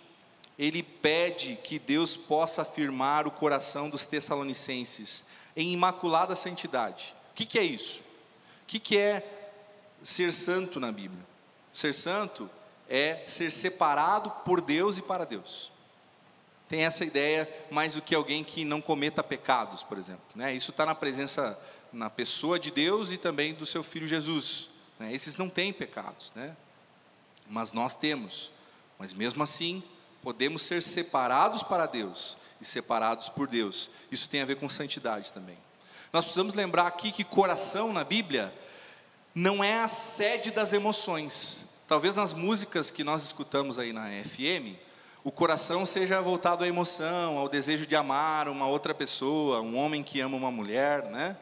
ele 0.58 0.82
pede 0.82 1.56
que 1.62 1.78
Deus 1.78 2.16
possa 2.16 2.62
afirmar 2.62 3.26
o 3.26 3.30
coração 3.30 3.90
dos 3.90 4.06
tessalonicenses 4.06 5.24
em 5.56 5.72
imaculada 5.72 6.34
santidade. 6.34 7.14
O 7.32 7.34
que, 7.34 7.46
que 7.46 7.58
é 7.58 7.62
isso? 7.62 8.00
O 8.62 8.66
que, 8.66 8.80
que 8.80 8.98
é 8.98 9.22
ser 10.02 10.32
santo 10.32 10.80
na 10.80 10.90
Bíblia? 10.90 11.24
Ser 11.72 11.94
santo 11.94 12.48
é 12.88 13.22
ser 13.26 13.50
separado 13.50 14.30
por 14.44 14.60
Deus 14.60 14.98
e 14.98 15.02
para 15.02 15.24
Deus. 15.24 15.70
Tem 16.68 16.84
essa 16.84 17.04
ideia 17.04 17.48
mais 17.70 17.94
do 17.94 18.02
que 18.02 18.14
alguém 18.14 18.42
que 18.42 18.64
não 18.64 18.80
cometa 18.80 19.22
pecados, 19.22 19.82
por 19.82 19.98
exemplo. 19.98 20.24
Né? 20.34 20.52
Isso 20.54 20.70
está 20.70 20.84
na 20.84 20.94
presença, 20.94 21.58
na 21.92 22.10
pessoa 22.10 22.58
de 22.58 22.70
Deus 22.70 23.12
e 23.12 23.18
também 23.18 23.54
do 23.54 23.64
seu 23.64 23.82
Filho 23.82 24.06
Jesus. 24.06 24.70
Né? 24.98 25.12
Esses 25.12 25.36
não 25.36 25.48
têm 25.48 25.72
pecados, 25.72 26.32
né? 26.34 26.56
mas 27.48 27.72
nós 27.72 27.94
temos. 27.94 28.50
Mas 28.98 29.12
mesmo 29.12 29.42
assim, 29.42 29.82
podemos 30.22 30.62
ser 30.62 30.82
separados 30.82 31.62
para 31.62 31.86
Deus 31.86 32.36
e 32.60 32.64
separados 32.64 33.28
por 33.28 33.46
Deus. 33.46 33.90
Isso 34.10 34.28
tem 34.28 34.42
a 34.42 34.46
ver 34.46 34.56
com 34.56 34.68
santidade 34.68 35.32
também. 35.32 35.56
Nós 36.12 36.24
precisamos 36.24 36.54
lembrar 36.54 36.86
aqui 36.86 37.12
que 37.12 37.24
coração 37.24 37.92
na 37.92 38.04
Bíblia 38.04 38.52
não 39.34 39.62
é 39.62 39.80
a 39.82 39.88
sede 39.88 40.50
das 40.50 40.72
emoções. 40.72 41.66
Talvez 41.86 42.16
nas 42.16 42.32
músicas 42.32 42.90
que 42.90 43.04
nós 43.04 43.22
escutamos 43.22 43.78
aí 43.78 43.92
na 43.92 44.08
FM, 44.24 44.76
o 45.22 45.30
coração 45.30 45.84
seja 45.84 46.20
voltado 46.20 46.64
à 46.64 46.66
emoção, 46.66 47.36
ao 47.36 47.48
desejo 47.48 47.86
de 47.86 47.94
amar 47.94 48.48
uma 48.48 48.66
outra 48.66 48.94
pessoa, 48.94 49.60
um 49.60 49.76
homem 49.76 50.02
que 50.02 50.20
ama 50.20 50.36
uma 50.36 50.50
mulher, 50.50 51.04
né? 51.10 51.36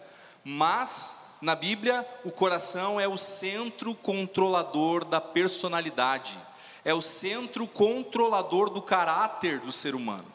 Mas 0.44 1.24
Na 1.44 1.54
Bíblia, 1.54 2.06
o 2.24 2.30
coração 2.30 2.98
é 2.98 3.06
o 3.06 3.18
centro 3.18 3.94
controlador 3.94 5.04
da 5.04 5.20
personalidade, 5.20 6.38
é 6.84 6.92
o 6.92 7.00
centro 7.00 7.66
controlador 7.66 8.70
do 8.70 8.82
caráter 8.82 9.60
do 9.60 9.72
ser 9.72 9.94
humano. 9.94 10.34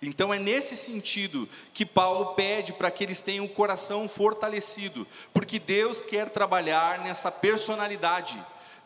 Então 0.00 0.34
é 0.34 0.38
nesse 0.38 0.76
sentido 0.76 1.48
que 1.72 1.86
Paulo 1.86 2.34
pede 2.34 2.72
para 2.72 2.90
que 2.90 3.04
eles 3.04 3.20
tenham 3.20 3.44
o 3.44 3.48
coração 3.48 4.08
fortalecido, 4.08 5.06
porque 5.32 5.60
Deus 5.60 6.02
quer 6.02 6.28
trabalhar 6.30 6.98
nessa 7.00 7.30
personalidade, 7.30 8.42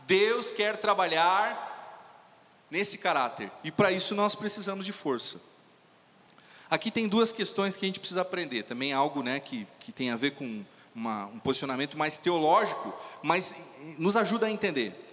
Deus 0.06 0.50
quer 0.50 0.76
trabalhar 0.76 1.74
nesse 2.70 2.98
caráter, 2.98 3.50
e 3.64 3.70
para 3.70 3.90
isso 3.90 4.14
nós 4.14 4.34
precisamos 4.34 4.84
de 4.84 4.92
força. 4.92 5.40
Aqui 6.68 6.90
tem 6.90 7.08
duas 7.08 7.32
questões 7.32 7.76
que 7.76 7.86
a 7.86 7.88
gente 7.88 8.00
precisa 8.00 8.20
aprender, 8.20 8.64
também 8.64 8.92
algo 8.92 9.22
né, 9.22 9.40
que, 9.40 9.66
que 9.80 9.92
tem 9.92 10.10
a 10.10 10.16
ver 10.16 10.32
com 10.32 10.64
uma, 10.94 11.26
um 11.26 11.38
posicionamento 11.38 11.96
mais 11.96 12.18
teológico, 12.18 12.92
mas 13.22 13.54
nos 13.96 14.16
ajuda 14.16 14.46
a 14.46 14.50
entender. 14.50 15.05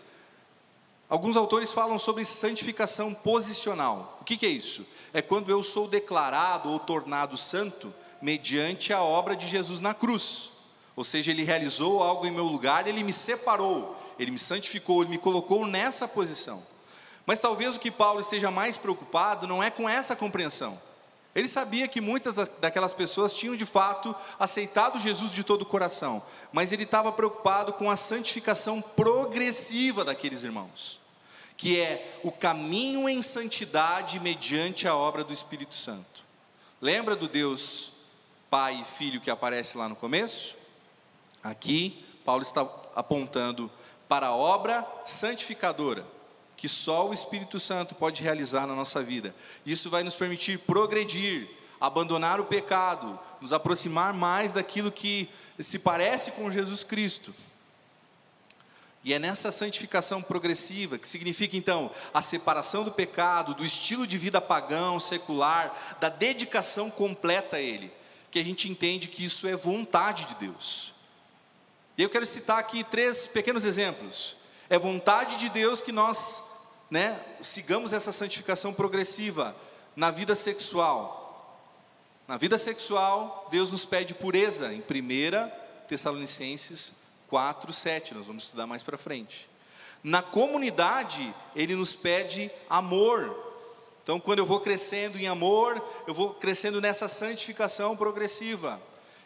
Alguns 1.09 1.35
autores 1.35 1.71
falam 1.71 1.99
sobre 1.99 2.25
santificação 2.25 3.13
posicional. 3.13 4.17
O 4.21 4.23
que, 4.23 4.37
que 4.37 4.45
é 4.45 4.49
isso? 4.49 4.85
É 5.13 5.21
quando 5.21 5.51
eu 5.51 5.61
sou 5.61 5.87
declarado 5.87 6.69
ou 6.69 6.79
tornado 6.79 7.37
santo 7.37 7.93
mediante 8.21 8.93
a 8.93 9.01
obra 9.01 9.35
de 9.35 9.47
Jesus 9.47 9.79
na 9.79 9.93
cruz. 9.93 10.49
Ou 10.95 11.03
seja, 11.03 11.31
ele 11.31 11.43
realizou 11.43 12.01
algo 12.01 12.25
em 12.25 12.31
meu 12.31 12.45
lugar, 12.45 12.87
ele 12.87 13.03
me 13.03 13.13
separou, 13.13 13.95
ele 14.17 14.31
me 14.31 14.39
santificou, 14.39 15.01
ele 15.01 15.11
me 15.11 15.17
colocou 15.17 15.67
nessa 15.67 16.07
posição. 16.07 16.63
Mas 17.25 17.39
talvez 17.39 17.75
o 17.75 17.79
que 17.79 17.91
Paulo 17.91 18.21
esteja 18.21 18.51
mais 18.51 18.77
preocupado 18.77 19.47
não 19.47 19.61
é 19.61 19.69
com 19.69 19.89
essa 19.89 20.15
compreensão. 20.15 20.79
Ele 21.35 21.47
sabia 21.47 21.87
que 21.87 21.99
muitas 21.99 22.35
daquelas 22.59 22.93
pessoas 22.93 23.33
tinham 23.33 23.55
de 23.55 23.65
fato 23.65 24.15
aceitado 24.37 24.99
Jesus 24.99 25.31
de 25.31 25.43
todo 25.43 25.63
o 25.63 25.65
coração, 25.65 26.23
mas 26.51 26.71
ele 26.71 26.83
estava 26.83 27.11
preocupado 27.11 27.73
com 27.73 27.89
a 27.89 27.95
santificação 27.95 28.81
progressiva 28.81 30.05
daqueles 30.05 30.43
irmãos, 30.43 31.01
que 31.57 31.79
é 31.79 32.19
o 32.23 32.31
caminho 32.31 33.09
em 33.09 33.21
santidade 33.21 34.19
mediante 34.19 34.87
a 34.87 34.95
obra 34.95 35.23
do 35.23 35.33
Espírito 35.33 35.73
Santo. 35.73 36.23
Lembra 36.79 37.15
do 37.15 37.27
Deus 37.27 37.93
Pai 38.49 38.79
e 38.79 38.85
Filho 38.85 39.19
que 39.19 39.31
aparece 39.31 39.75
lá 39.75 39.89
no 39.89 39.95
começo? 39.95 40.55
Aqui, 41.43 42.05
Paulo 42.23 42.43
está 42.43 42.61
apontando 42.93 43.71
para 44.07 44.27
a 44.27 44.35
obra 44.35 44.85
santificadora 45.03 46.05
que 46.63 46.69
só 46.69 47.09
o 47.09 47.13
Espírito 47.13 47.59
Santo 47.59 47.93
pode 47.93 48.23
realizar 48.23 48.65
na 48.65 48.73
nossa 48.73 49.03
vida. 49.03 49.35
Isso 49.65 49.89
vai 49.89 50.01
nos 50.01 50.15
permitir 50.15 50.59
progredir, 50.59 51.45
abandonar 51.77 52.39
o 52.39 52.45
pecado, 52.45 53.19
nos 53.41 53.51
aproximar 53.51 54.13
mais 54.13 54.53
daquilo 54.53 54.89
que 54.89 55.27
se 55.59 55.77
parece 55.77 56.31
com 56.31 56.49
Jesus 56.49 56.85
Cristo. 56.85 57.35
E 59.03 59.13
é 59.13 59.19
nessa 59.19 59.51
santificação 59.51 60.21
progressiva, 60.21 60.97
que 60.97 61.05
significa 61.05 61.57
então 61.57 61.91
a 62.13 62.21
separação 62.21 62.85
do 62.85 62.93
pecado, 62.93 63.53
do 63.55 63.65
estilo 63.65 64.07
de 64.07 64.17
vida 64.17 64.39
pagão, 64.39 65.01
secular, 65.01 65.97
da 65.99 66.07
dedicação 66.07 66.89
completa 66.89 67.57
a 67.57 67.61
Ele, 67.61 67.91
que 68.31 68.39
a 68.39 68.43
gente 68.43 68.69
entende 68.69 69.09
que 69.09 69.25
isso 69.25 69.49
é 69.49 69.55
vontade 69.57 70.27
de 70.27 70.35
Deus. 70.35 70.93
E 71.97 72.03
eu 72.03 72.09
quero 72.09 72.25
citar 72.25 72.57
aqui 72.57 72.85
três 72.85 73.27
pequenos 73.27 73.65
exemplos. 73.65 74.37
É 74.69 74.79
vontade 74.79 75.37
de 75.39 75.49
Deus 75.49 75.81
que 75.81 75.91
nós 75.91 76.52
né, 76.89 77.19
sigamos 77.41 77.93
essa 77.93 78.11
santificação 78.11 78.73
progressiva 78.73 79.55
na 79.95 80.11
vida 80.11 80.35
sexual. 80.35 81.21
Na 82.27 82.37
vida 82.37 82.57
sexual, 82.57 83.47
Deus 83.51 83.71
nos 83.71 83.85
pede 83.85 84.13
pureza, 84.13 84.73
em 84.73 84.79
1 84.79 85.87
Tessalonicenses 85.87 87.03
4, 87.27 87.73
7, 87.73 88.13
nós 88.13 88.27
vamos 88.27 88.43
estudar 88.43 88.67
mais 88.67 88.83
para 88.83 88.97
frente. 88.97 89.49
Na 90.03 90.21
comunidade, 90.21 91.33
Ele 91.55 91.75
nos 91.75 91.95
pede 91.95 92.51
amor. 92.69 93.35
Então, 94.03 94.19
quando 94.19 94.39
eu 94.39 94.45
vou 94.45 94.59
crescendo 94.59 95.17
em 95.17 95.27
amor, 95.27 95.83
eu 96.05 96.13
vou 96.13 96.33
crescendo 96.33 96.79
nessa 96.79 97.07
santificação 97.07 97.97
progressiva. 97.97 98.79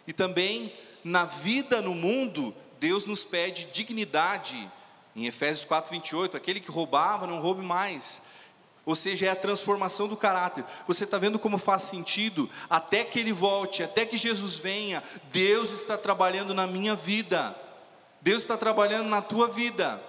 E 0.08 0.14
também 0.14 0.74
na 1.04 1.26
vida 1.26 1.82
no 1.82 1.94
mundo, 1.94 2.54
Deus 2.80 3.06
nos 3.06 3.24
pede 3.24 3.66
dignidade, 3.74 4.70
em 5.18 5.26
Efésios 5.26 5.66
4, 5.66 5.90
28, 5.90 6.38
aquele 6.38 6.60
que 6.60 6.70
roubava, 6.70 7.26
não 7.26 7.42
roube 7.42 7.66
mais. 7.66 8.22
Ou 8.86 8.96
seja, 8.96 9.26
é 9.26 9.30
a 9.30 9.36
transformação 9.36 10.08
do 10.08 10.16
caráter. 10.16 10.64
Você 10.88 11.06
está 11.06 11.18
vendo 11.18 11.40
como 11.40 11.58
faz 11.58 11.82
sentido? 11.82 12.48
Até 12.70 13.04
que 13.04 13.20
ele 13.20 13.34
volte, 13.34 13.82
até 13.82 14.06
que 14.06 14.16
Jesus 14.16 14.58
venha, 14.58 15.04
Deus 15.32 15.72
está 15.72 15.98
trabalhando 15.98 16.54
na 16.54 16.68
minha 16.68 16.96
vida. 16.96 17.54
Deus 18.22 18.44
está 18.44 18.56
trabalhando 18.56 19.10
na 19.10 19.22
tua 19.22 19.48
vida. 19.48 20.02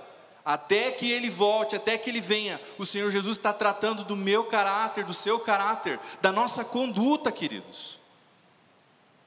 Até 0.44 0.90
que 0.90 1.10
ele 1.10 1.30
volte, 1.30 1.74
até 1.74 1.96
que 1.96 2.10
ele 2.10 2.20
venha, 2.20 2.60
o 2.78 2.86
Senhor 2.86 3.10
Jesus 3.10 3.38
está 3.38 3.52
tratando 3.52 4.04
do 4.04 4.16
meu 4.16 4.44
caráter, 4.44 5.04
do 5.04 5.12
seu 5.12 5.40
caráter, 5.40 5.98
da 6.20 6.30
nossa 6.30 6.64
conduta, 6.64 7.32
queridos. 7.32 7.98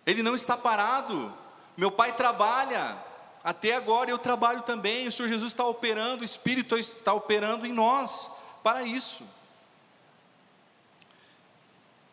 Ele 0.06 0.22
não 0.22 0.36
está 0.36 0.56
parado. 0.56 1.34
Meu 1.76 1.92
pai 1.92 2.14
trabalha, 2.14 2.98
até 3.44 3.76
agora 3.76 4.10
eu 4.10 4.18
trabalho 4.18 4.62
também, 4.62 5.08
o 5.08 5.12
Senhor 5.12 5.30
Jesus 5.30 5.52
está 5.52 5.66
operando, 5.66 6.22
o 6.22 6.26
Espírito 6.26 6.78
está 6.78 7.14
operando 7.14 7.66
em 7.66 7.74
nós 7.74 8.32
para 8.64 8.84
isso. 8.84 9.24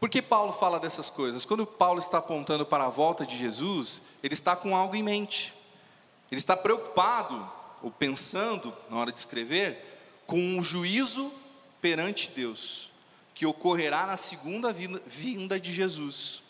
Por 0.01 0.09
que 0.09 0.23
Paulo 0.23 0.53
fala 0.53 0.79
dessas 0.79 1.11
coisas? 1.11 1.45
Quando 1.45 1.67
Paulo 1.67 1.99
está 1.99 2.19
apontando 2.19 2.65
para 2.65 2.85
a 2.85 2.89
volta 2.89 3.27
de 3.27 3.37
Jesus, 3.37 4.01
ele 4.23 4.35
está 4.35 4.55
com 4.55 4.77
algo 4.77 4.95
em 4.95 5.03
mente. 5.03 5.53
Ele 6.31 6.39
está 6.39 6.57
preocupado, 6.57 7.51
ou 7.83 7.91
pensando, 7.91 8.73
na 8.89 8.97
hora 8.97 9.13
de 9.13 9.19
escrever, 9.19 10.23
com 10.27 10.39
um 10.39 10.63
juízo 10.63 11.33
perante 11.81 12.31
Deus, 12.31 12.91
que 13.35 13.45
ocorrerá 13.45 14.07
na 14.07 14.17
segunda 14.17 14.73
vinda 14.73 15.59
de 15.59 15.73
Jesus. 15.73 16.43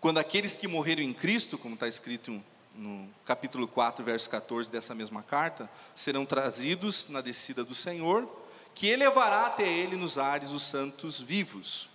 Quando 0.00 0.18
aqueles 0.18 0.56
que 0.56 0.66
morreram 0.66 1.02
em 1.02 1.12
Cristo, 1.12 1.56
como 1.56 1.74
está 1.74 1.86
escrito 1.86 2.42
no 2.74 3.08
capítulo 3.24 3.66
4, 3.66 4.04
verso 4.04 4.28
14 4.30 4.70
dessa 4.70 4.94
mesma 4.94 5.22
carta, 5.22 5.68
serão 5.94 6.24
trazidos 6.24 7.08
na 7.08 7.20
descida 7.20 7.64
do 7.64 7.74
Senhor, 7.74 8.28
que 8.74 8.88
elevará 8.88 9.46
até 9.46 9.68
ele 9.68 9.96
nos 9.96 10.18
ares 10.18 10.52
os 10.52 10.62
santos 10.62 11.20
vivos. 11.20 11.88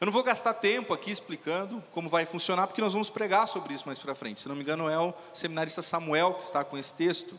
Eu 0.00 0.04
não 0.04 0.12
vou 0.12 0.22
gastar 0.22 0.54
tempo 0.54 0.94
aqui 0.94 1.10
explicando 1.10 1.82
como 1.90 2.08
vai 2.08 2.24
funcionar, 2.24 2.68
porque 2.68 2.80
nós 2.80 2.92
vamos 2.92 3.10
pregar 3.10 3.48
sobre 3.48 3.74
isso 3.74 3.86
mais 3.86 3.98
para 3.98 4.14
frente. 4.14 4.40
Se 4.40 4.48
não 4.48 4.54
me 4.54 4.62
engano, 4.62 4.88
é 4.88 4.98
o 4.98 5.12
seminarista 5.34 5.82
Samuel 5.82 6.34
que 6.34 6.44
está 6.44 6.62
com 6.62 6.78
esse 6.78 6.94
texto. 6.94 7.38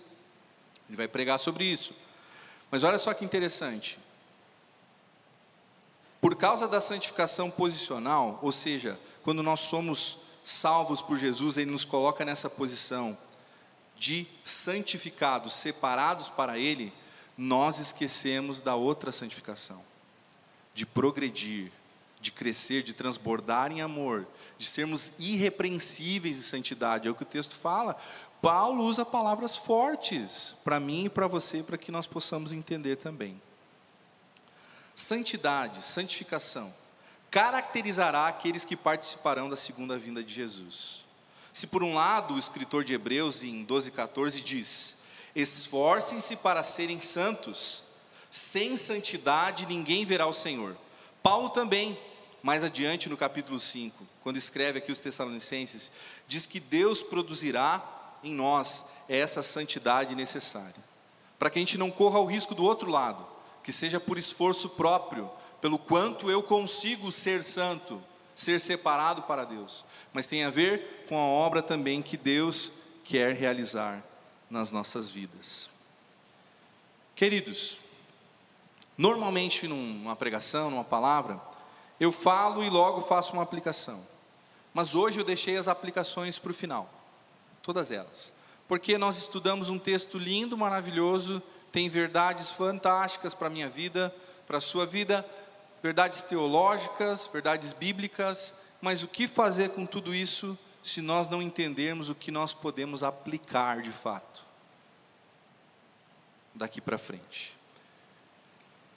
Ele 0.89 0.97
vai 0.97 1.07
pregar 1.07 1.39
sobre 1.39 1.63
isso. 1.63 1.93
Mas 2.69 2.83
olha 2.83 2.99
só 2.99 3.13
que 3.13 3.23
interessante. 3.23 3.97
Por 6.19 6.35
causa 6.35 6.67
da 6.67 6.81
santificação 6.81 7.49
posicional, 7.49 8.39
ou 8.41 8.51
seja, 8.51 8.99
quando 9.23 9.41
nós 9.41 9.61
somos 9.61 10.28
salvos 10.49 11.01
por 11.01 11.17
Jesus, 11.17 11.57
Ele 11.57 11.71
nos 11.71 11.85
coloca 11.85 12.25
nessa 12.25 12.49
posição 12.49 13.17
de 13.97 14.25
santificados, 14.43 15.53
separados 15.53 16.29
para 16.29 16.57
Ele, 16.57 16.93
nós 17.37 17.79
esquecemos 17.79 18.59
da 18.59 18.75
outra 18.75 19.11
santificação, 19.11 19.81
de 20.73 20.85
progredir, 20.85 21.71
de 22.19 22.31
crescer, 22.31 22.83
de 22.83 22.93
transbordar 22.93 23.71
em 23.71 23.81
amor, 23.81 24.27
de 24.57 24.65
sermos 24.65 25.11
irrepreensíveis 25.19 26.39
em 26.39 26.41
santidade, 26.41 27.07
é 27.07 27.11
o 27.11 27.15
que 27.15 27.23
o 27.23 27.25
texto 27.25 27.55
fala. 27.55 27.95
Paulo 28.41 28.83
usa 28.83 29.05
palavras 29.05 29.55
fortes 29.55 30.55
para 30.63 30.79
mim 30.79 31.05
e 31.05 31.09
para 31.09 31.27
você, 31.27 31.63
para 31.63 31.77
que 31.77 31.91
nós 31.91 32.07
possamos 32.07 32.51
entender 32.51 32.97
também. 32.97 33.41
Santidade, 34.95 35.85
santificação 35.85 36.73
caracterizará 37.31 38.27
aqueles 38.27 38.65
que 38.65 38.75
participarão 38.75 39.49
da 39.49 39.55
segunda 39.55 39.97
vinda 39.97 40.23
de 40.23 40.33
Jesus. 40.33 41.05
Se 41.53 41.67
por 41.67 41.83
um 41.83 41.93
lado 41.93 42.33
o 42.33 42.39
escritor 42.39 42.83
de 42.83 42.93
Hebreus 42.93 43.43
em 43.43 43.65
12:14 43.65 44.41
diz: 44.41 44.97
"Esforcem-se 45.35 46.35
para 46.37 46.63
serem 46.63 46.99
santos, 46.99 47.83
sem 48.31 48.77
santidade 48.77 49.65
ninguém 49.65 50.05
verá 50.05 50.25
o 50.27 50.33
Senhor". 50.33 50.75
Paulo 51.21 51.49
também, 51.49 51.99
mais 52.41 52.63
adiante 52.63 53.09
no 53.09 53.17
capítulo 53.17 53.59
5, 53.59 54.07
quando 54.23 54.37
escreve 54.37 54.79
aqui 54.79 54.91
os 54.91 55.01
Tessalonicenses, 55.01 55.91
diz 56.27 56.45
que 56.45 56.59
Deus 56.59 57.03
produzirá 57.03 57.83
em 58.23 58.33
nós 58.33 58.85
essa 59.07 59.43
santidade 59.43 60.15
necessária, 60.15 60.83
para 61.37 61.49
que 61.49 61.59
a 61.59 61.61
gente 61.61 61.77
não 61.77 61.91
corra 61.91 62.19
o 62.19 62.25
risco 62.25 62.55
do 62.55 62.63
outro 62.63 62.89
lado, 62.89 63.25
que 63.63 63.71
seja 63.71 63.99
por 63.99 64.17
esforço 64.17 64.69
próprio, 64.69 65.29
pelo 65.61 65.77
quanto 65.77 66.29
eu 66.29 66.41
consigo 66.41 67.11
ser 67.11 67.43
santo, 67.43 68.01
ser 68.35 68.59
separado 68.59 69.23
para 69.23 69.45
Deus, 69.45 69.83
mas 70.13 70.27
tem 70.27 70.43
a 70.43 70.49
ver 70.49 71.05
com 71.07 71.17
a 71.17 71.23
obra 71.23 71.61
também 71.61 72.01
que 72.01 72.15
Deus 72.15 72.71
quer 73.03 73.35
realizar 73.35 74.03
nas 74.49 74.71
nossas 74.71 75.09
vidas. 75.09 75.69
Queridos, 77.15 77.77
normalmente 78.97 79.67
numa 79.67 80.15
pregação, 80.15 80.69
numa 80.69 80.85
palavra, 80.85 81.41
eu 81.99 82.11
falo 82.11 82.63
e 82.63 82.69
logo 82.69 83.01
faço 83.01 83.33
uma 83.33 83.43
aplicação. 83.43 84.07
Mas 84.73 84.95
hoje 84.95 85.19
eu 85.19 85.25
deixei 85.25 85.57
as 85.57 85.67
aplicações 85.67 86.39
para 86.39 86.51
o 86.51 86.53
final, 86.53 86.89
todas 87.61 87.91
elas. 87.91 88.31
porque 88.69 88.99
nós 88.99 89.17
estudamos 89.17 89.71
um 89.71 89.79
texto 89.79 90.19
lindo, 90.19 90.55
maravilhoso, 90.55 91.41
tem 91.71 91.89
verdades 91.89 92.51
fantásticas 92.51 93.33
para 93.33 93.47
a 93.47 93.49
minha 93.49 93.67
vida, 93.67 94.15
para 94.45 94.59
a 94.59 94.61
sua 94.61 94.85
vida, 94.85 95.25
verdades 95.81 96.21
teológicas, 96.23 97.27
verdades 97.27 97.73
bíblicas, 97.73 98.55
mas 98.81 99.03
o 99.03 99.07
que 99.07 99.27
fazer 99.27 99.69
com 99.69 99.85
tudo 99.85 100.13
isso 100.13 100.57
se 100.81 101.01
nós 101.01 101.29
não 101.29 101.41
entendermos 101.41 102.09
o 102.09 102.15
que 102.15 102.31
nós 102.31 102.53
podemos 102.53 103.03
aplicar 103.03 103.81
de 103.81 103.91
fato 103.91 104.45
daqui 106.53 106.81
para 106.81 106.97
frente? 106.97 107.57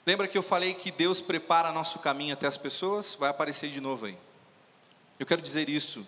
Lembra 0.05 0.27
que 0.27 0.37
eu 0.37 0.43
falei 0.43 0.73
que 0.73 0.91
Deus 0.91 1.21
prepara 1.21 1.71
nosso 1.71 1.99
caminho 1.99 2.33
até 2.33 2.45
as 2.45 2.57
pessoas? 2.57 3.15
Vai 3.15 3.29
aparecer 3.29 3.69
de 3.69 3.79
novo 3.79 4.05
aí. 4.05 4.17
Eu 5.17 5.25
quero 5.25 5.41
dizer 5.41 5.69
isso 5.69 6.05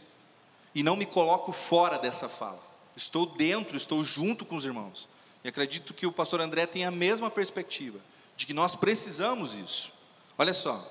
e 0.73 0.83
não 0.83 0.97
me 0.97 1.05
coloco 1.05 1.53
fora 1.53 1.97
dessa 1.97 2.27
fala. 2.27 2.61
Estou 2.95 3.25
dentro, 3.25 3.77
estou 3.77 4.03
junto 4.03 4.43
com 4.45 4.55
os 4.55 4.65
irmãos. 4.65 5.07
E 5.43 5.47
acredito 5.47 5.93
que 5.93 6.05
o 6.05 6.11
pastor 6.11 6.41
André 6.41 6.65
tem 6.65 6.85
a 6.85 6.91
mesma 6.91 7.31
perspectiva 7.31 7.99
de 8.35 8.45
que 8.45 8.53
nós 8.53 8.75
precisamos 8.75 9.55
isso. 9.55 9.94
Olha 10.37 10.53
só. 10.53 10.85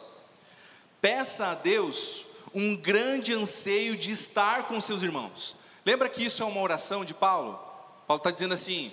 Peça 1.00 1.48
a 1.48 1.54
Deus 1.54 2.24
um 2.54 2.76
grande 2.76 3.35
anseio 3.35 3.96
de 3.96 4.11
estar 4.11 4.68
com 4.68 4.80
seus 4.80 5.02
irmãos. 5.02 5.57
Lembra 5.85 6.09
que 6.09 6.24
isso 6.24 6.42
é 6.42 6.46
uma 6.46 6.61
oração 6.61 7.04
de 7.04 7.12
Paulo? 7.12 7.59
Paulo 8.07 8.20
está 8.20 8.30
dizendo 8.30 8.54
assim: 8.54 8.92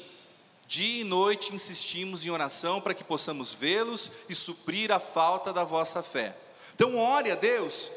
Dia 0.68 1.02
e 1.02 1.04
noite 1.04 1.54
insistimos 1.54 2.26
em 2.26 2.30
oração 2.30 2.82
para 2.82 2.94
que 2.94 3.04
possamos 3.04 3.54
vê-los 3.54 4.12
e 4.28 4.36
suprir 4.36 4.92
a 4.92 5.00
falta 5.00 5.54
da 5.54 5.64
vossa 5.64 6.02
fé. 6.02 6.36
Então, 6.74 6.98
ore 6.98 7.32
a 7.32 7.36
Deus, 7.36 7.92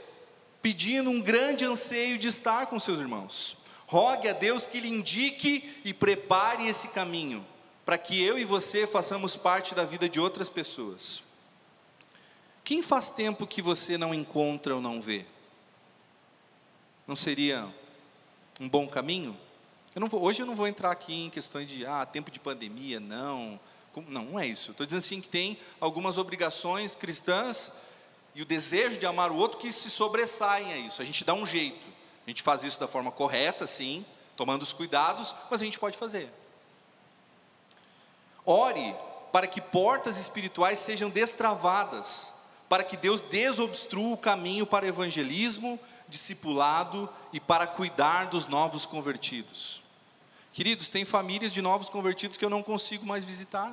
pedindo 0.61 1.11
um 1.11 1.21
grande 1.21 1.65
anseio 1.65 2.19
de 2.19 2.29
estar 2.29 2.67
com 2.67 2.79
seus 2.79 2.99
irmãos. 2.99 3.57
Rogue 3.87 4.29
a 4.29 4.33
Deus 4.33 4.67
que 4.67 4.81
lhe 4.81 4.89
indique 4.89 5.81
e 5.85 5.93
prepare 5.93 6.67
esse 6.67 6.89
caminho, 6.89 7.45
para 7.85 7.99
que 7.99 8.23
eu 8.23 8.39
e 8.39 8.45
você 8.45 8.87
façamos 8.87 9.37
parte 9.37 9.75
da 9.75 9.85
vida 9.85 10.09
de 10.09 10.21
outras 10.21 10.49
pessoas. 10.49 11.24
Quem 12.65 12.83
faz 12.83 13.11
tempo 13.11 13.47
que 13.47 13.61
você 13.61 13.99
não 13.99 14.15
encontra 14.15 14.75
ou 14.75 14.81
não 14.81 14.99
vê? 14.99 15.27
Não 17.07 17.15
seria 17.15 17.69
um 18.59 18.67
bom 18.67 18.89
caminho? 18.89 19.39
Eu 19.95 20.01
não 20.01 20.09
vou, 20.09 20.23
hoje 20.23 20.41
eu 20.41 20.47
não 20.47 20.57
vou 20.57 20.67
entrar 20.67 20.91
aqui 20.91 21.27
em 21.27 21.31
questões 21.31 21.69
de 21.69 21.85
ah, 21.85 22.07
tempo 22.07 22.31
de 22.31 22.41
pandemia, 22.41 22.99
não. 22.99 23.61
Não, 24.09 24.25
não 24.25 24.41
é 24.41 24.47
isso. 24.47 24.71
Estou 24.71 24.87
dizendo 24.87 25.01
assim 25.01 25.21
que 25.21 25.29
tem 25.29 25.59
algumas 25.79 26.17
obrigações 26.17 26.95
cristãs 26.95 27.71
e 28.35 28.43
o 28.43 28.45
desejo 28.45 28.99
de 28.99 29.07
amar 29.07 29.31
o 29.31 29.37
outro 29.37 29.59
que 29.59 29.71
se 29.71 29.91
sobressaem 29.91 30.73
a 30.73 30.79
isso. 30.79 31.03
A 31.03 31.05
gente 31.05 31.23
dá 31.23 31.35
um 31.35 31.47
jeito. 31.47 31.87
A 32.27 32.31
gente 32.31 32.43
faz 32.43 32.65
isso 32.65 32.81
da 32.81 32.89
forma 32.89 33.13
correta, 33.13 33.67
sim, 33.67 34.05
tomando 34.37 34.63
os 34.63 34.73
cuidados, 34.73 35.35
mas 35.51 35.61
a 35.61 35.65
gente 35.65 35.79
pode 35.79 35.99
fazer. 35.99 36.33
Ore 38.45 38.95
para 39.31 39.47
que 39.47 39.61
portas 39.61 40.17
espirituais 40.17 40.79
sejam 40.79 41.11
destravadas, 41.11 42.34
para 42.69 42.85
que 42.85 42.97
Deus 42.97 43.21
desobstrua 43.21 44.15
o 44.15 44.19
caminho 44.19 44.67
para 44.67 44.87
evangelismo, 44.87 45.79
discipulado 46.09 47.09
e 47.33 47.41
para 47.41 47.67
cuidar 47.67 48.27
dos 48.27 48.47
novos 48.47 48.87
convertidos. 48.87 49.83
Queridos, 50.53 50.89
tem 50.89 51.05
famílias 51.05 51.53
de 51.53 51.61
novos 51.61 51.89
convertidos 51.89 52.37
que 52.37 52.45
eu 52.45 52.51
não 52.51 52.63
consigo 52.63 53.05
mais 53.05 53.25
visitar. 53.25 53.73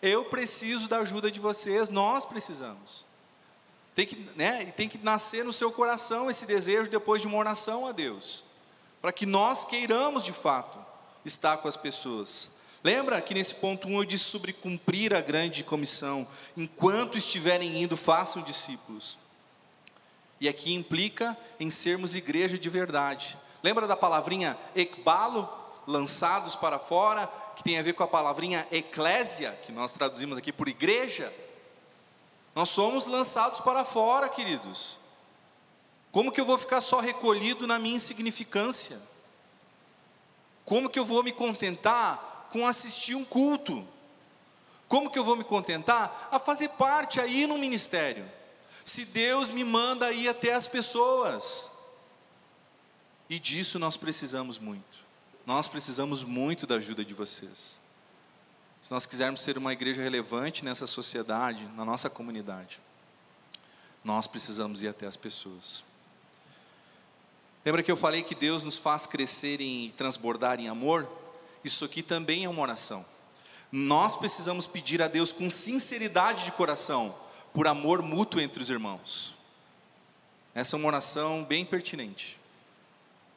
Eu 0.00 0.24
preciso 0.26 0.88
da 0.88 0.98
ajuda 0.98 1.30
de 1.30 1.40
vocês, 1.40 1.88
nós 1.88 2.24
precisamos. 2.24 3.04
Tem 3.94 4.06
que, 4.06 4.30
né, 4.36 4.66
tem 4.66 4.88
que 4.88 4.98
nascer 4.98 5.44
no 5.44 5.52
seu 5.52 5.72
coração 5.72 6.30
esse 6.30 6.44
desejo 6.46 6.90
depois 6.90 7.22
de 7.22 7.26
uma 7.26 7.38
oração 7.38 7.86
a 7.86 7.92
Deus, 7.92 8.44
para 9.00 9.10
que 9.10 9.24
nós 9.24 9.64
queiramos 9.64 10.22
de 10.22 10.32
fato 10.32 10.78
estar 11.24 11.56
com 11.56 11.66
as 11.66 11.76
pessoas. 11.76 12.50
Lembra 12.84 13.20
que 13.20 13.34
nesse 13.34 13.54
ponto 13.56 13.88
1 13.88 13.90
um 13.90 13.98
eu 13.98 14.04
disse 14.04 14.24
sobre 14.24 14.52
cumprir 14.52 15.14
a 15.14 15.20
grande 15.20 15.64
comissão, 15.64 16.26
enquanto 16.56 17.18
estiverem 17.18 17.82
indo, 17.82 17.96
façam 17.96 18.42
discípulos. 18.42 19.18
E 20.40 20.48
aqui 20.48 20.72
implica 20.72 21.36
em 21.58 21.70
sermos 21.70 22.14
igreja 22.14 22.58
de 22.58 22.68
verdade. 22.68 23.38
Lembra 23.62 23.86
da 23.86 23.96
palavrinha 23.96 24.56
ekbalo? 24.74 25.66
lançados 25.86 26.56
para 26.56 26.78
fora, 26.78 27.30
que 27.54 27.62
tem 27.62 27.78
a 27.78 27.82
ver 27.82 27.94
com 27.94 28.02
a 28.02 28.08
palavrinha 28.08 28.66
eclésia, 28.70 29.52
que 29.64 29.72
nós 29.72 29.92
traduzimos 29.92 30.36
aqui 30.36 30.52
por 30.52 30.68
igreja. 30.68 31.32
Nós 32.54 32.70
somos 32.70 33.06
lançados 33.06 33.60
para 33.60 33.84
fora, 33.84 34.28
queridos. 34.28 34.98
Como 36.10 36.32
que 36.32 36.40
eu 36.40 36.44
vou 36.44 36.58
ficar 36.58 36.80
só 36.80 36.98
recolhido 36.98 37.66
na 37.66 37.78
minha 37.78 37.96
insignificância? 37.96 39.00
Como 40.64 40.90
que 40.90 40.98
eu 40.98 41.04
vou 41.04 41.22
me 41.22 41.32
contentar 41.32 42.25
com 42.50 42.66
assistir 42.66 43.14
um 43.14 43.24
culto? 43.24 43.86
Como 44.88 45.10
que 45.10 45.18
eu 45.18 45.24
vou 45.24 45.36
me 45.36 45.44
contentar 45.44 46.28
a 46.30 46.38
fazer 46.38 46.68
parte 46.70 47.20
aí 47.20 47.46
no 47.46 47.58
ministério? 47.58 48.24
Se 48.84 49.04
Deus 49.06 49.50
me 49.50 49.64
manda 49.64 50.12
ir 50.12 50.28
até 50.28 50.52
as 50.52 50.66
pessoas. 50.66 51.70
E 53.28 53.38
disso 53.38 53.78
nós 53.78 53.96
precisamos 53.96 54.58
muito 54.58 55.06
nós 55.46 55.68
precisamos 55.68 56.24
muito 56.24 56.66
da 56.66 56.74
ajuda 56.74 57.04
de 57.04 57.14
vocês. 57.14 57.78
Se 58.82 58.90
nós 58.90 59.06
quisermos 59.06 59.40
ser 59.40 59.56
uma 59.56 59.72
igreja 59.72 60.02
relevante 60.02 60.64
nessa 60.64 60.88
sociedade, 60.88 61.64
na 61.76 61.84
nossa 61.84 62.10
comunidade, 62.10 62.80
nós 64.02 64.26
precisamos 64.26 64.82
ir 64.82 64.88
até 64.88 65.06
as 65.06 65.16
pessoas. 65.16 65.84
Lembra 67.64 67.82
que 67.82 67.90
eu 67.90 67.96
falei 67.96 68.22
que 68.22 68.34
Deus 68.34 68.64
nos 68.64 68.76
faz 68.76 69.06
crescer 69.06 69.60
e 69.60 69.94
transbordar 69.96 70.58
em 70.58 70.68
amor? 70.68 71.08
Isso 71.66 71.84
aqui 71.84 72.00
também 72.00 72.44
é 72.44 72.48
uma 72.48 72.62
oração. 72.62 73.04
Nós 73.72 74.14
precisamos 74.14 74.68
pedir 74.68 75.02
a 75.02 75.08
Deus 75.08 75.32
com 75.32 75.50
sinceridade 75.50 76.44
de 76.44 76.52
coração, 76.52 77.12
por 77.52 77.66
amor 77.66 78.02
mútuo 78.02 78.40
entre 78.40 78.62
os 78.62 78.70
irmãos. 78.70 79.34
Essa 80.54 80.76
é 80.76 80.78
uma 80.78 80.86
oração 80.86 81.44
bem 81.44 81.64
pertinente. 81.64 82.38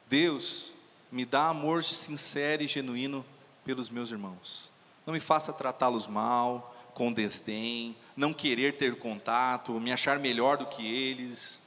Deus, 0.08 0.72
me 1.10 1.24
dá 1.24 1.48
amor 1.48 1.82
sincero 1.82 2.62
e 2.62 2.68
genuíno 2.68 3.26
pelos 3.64 3.90
meus 3.90 4.12
irmãos. 4.12 4.70
Não 5.04 5.12
me 5.12 5.18
faça 5.18 5.52
tratá-los 5.52 6.06
mal, 6.06 6.72
com 6.94 7.12
desdém, 7.12 7.96
não 8.16 8.32
querer 8.32 8.76
ter 8.76 8.96
contato, 8.96 9.72
me 9.80 9.90
achar 9.90 10.20
melhor 10.20 10.56
do 10.56 10.66
que 10.66 10.86
eles, 10.86 11.60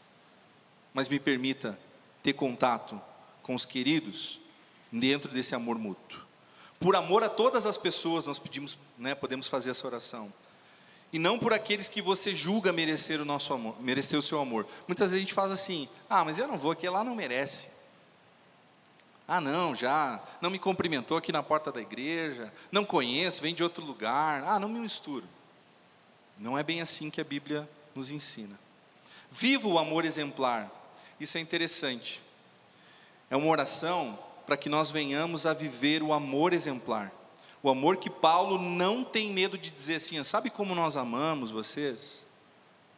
mas 0.93 1.09
me 1.09 1.19
permita 1.19 1.77
ter 2.21 2.31
contato 2.31 3.01
com 3.41 3.53
os 3.53 3.65
queridos 3.65 4.39
dentro 4.89 5.29
desse 5.29 5.53
amor 5.53 5.77
mútuo. 5.77 6.22
Por 6.83 6.97
amor 6.97 7.23
a 7.23 7.29
todas 7.29 7.65
as 7.65 7.77
pessoas, 7.77 8.25
nós 8.25 8.37
pedimos, 8.37 8.77
né, 8.97 9.15
podemos 9.15 9.47
fazer 9.47 9.69
essa 9.69 9.87
oração. 9.87 10.31
E 11.13 11.17
não 11.17 11.39
por 11.39 11.53
aqueles 11.53 11.87
que 11.87 12.01
você 12.01 12.35
julga 12.35 12.73
merecer 12.73 13.21
o 13.21 13.25
nosso 13.25 13.53
amor, 13.53 13.81
merecer 13.81 14.19
o 14.19 14.21
seu 14.21 14.41
amor. 14.41 14.67
Muitas 14.85 15.11
vezes 15.11 15.15
a 15.15 15.21
gente 15.21 15.33
faz 15.33 15.49
assim: 15.49 15.87
"Ah, 16.09 16.25
mas 16.25 16.39
eu 16.39 16.45
não 16.45 16.57
vou, 16.57 16.71
aquele 16.71 16.91
lá 16.91 17.01
não 17.01 17.15
merece". 17.15 17.69
Ah, 19.25 19.39
não, 19.39 19.73
já 19.73 20.21
não 20.41 20.49
me 20.49 20.59
cumprimentou 20.59 21.15
aqui 21.15 21.31
na 21.31 21.41
porta 21.41 21.71
da 21.71 21.79
igreja, 21.79 22.51
não 22.69 22.83
conheço, 22.83 23.41
vem 23.41 23.55
de 23.55 23.63
outro 23.63 23.85
lugar. 23.85 24.43
Ah, 24.45 24.59
não 24.59 24.67
me 24.67 24.77
misturo. 24.77 25.25
Não 26.37 26.57
é 26.57 26.63
bem 26.63 26.81
assim 26.81 27.09
que 27.09 27.21
a 27.21 27.23
Bíblia 27.23 27.69
nos 27.95 28.11
ensina. 28.11 28.59
Viva 29.31 29.69
o 29.69 29.79
amor 29.79 30.03
exemplar. 30.03 30.69
Isso 31.17 31.37
é 31.37 31.39
interessante. 31.39 32.21
É 33.29 33.37
uma 33.37 33.47
oração 33.47 34.19
para 34.45 34.57
que 34.57 34.69
nós 34.69 34.91
venhamos 34.91 35.45
a 35.45 35.53
viver 35.53 36.03
o 36.03 36.13
amor 36.13 36.53
exemplar. 36.53 37.11
O 37.61 37.69
amor 37.69 37.97
que 37.97 38.09
Paulo 38.09 38.57
não 38.57 39.03
tem 39.03 39.31
medo 39.31 39.57
de 39.57 39.71
dizer 39.71 39.95
assim: 39.95 40.21
sabe 40.23 40.49
como 40.49 40.75
nós 40.75 40.97
amamos 40.97 41.51
vocês? 41.51 42.25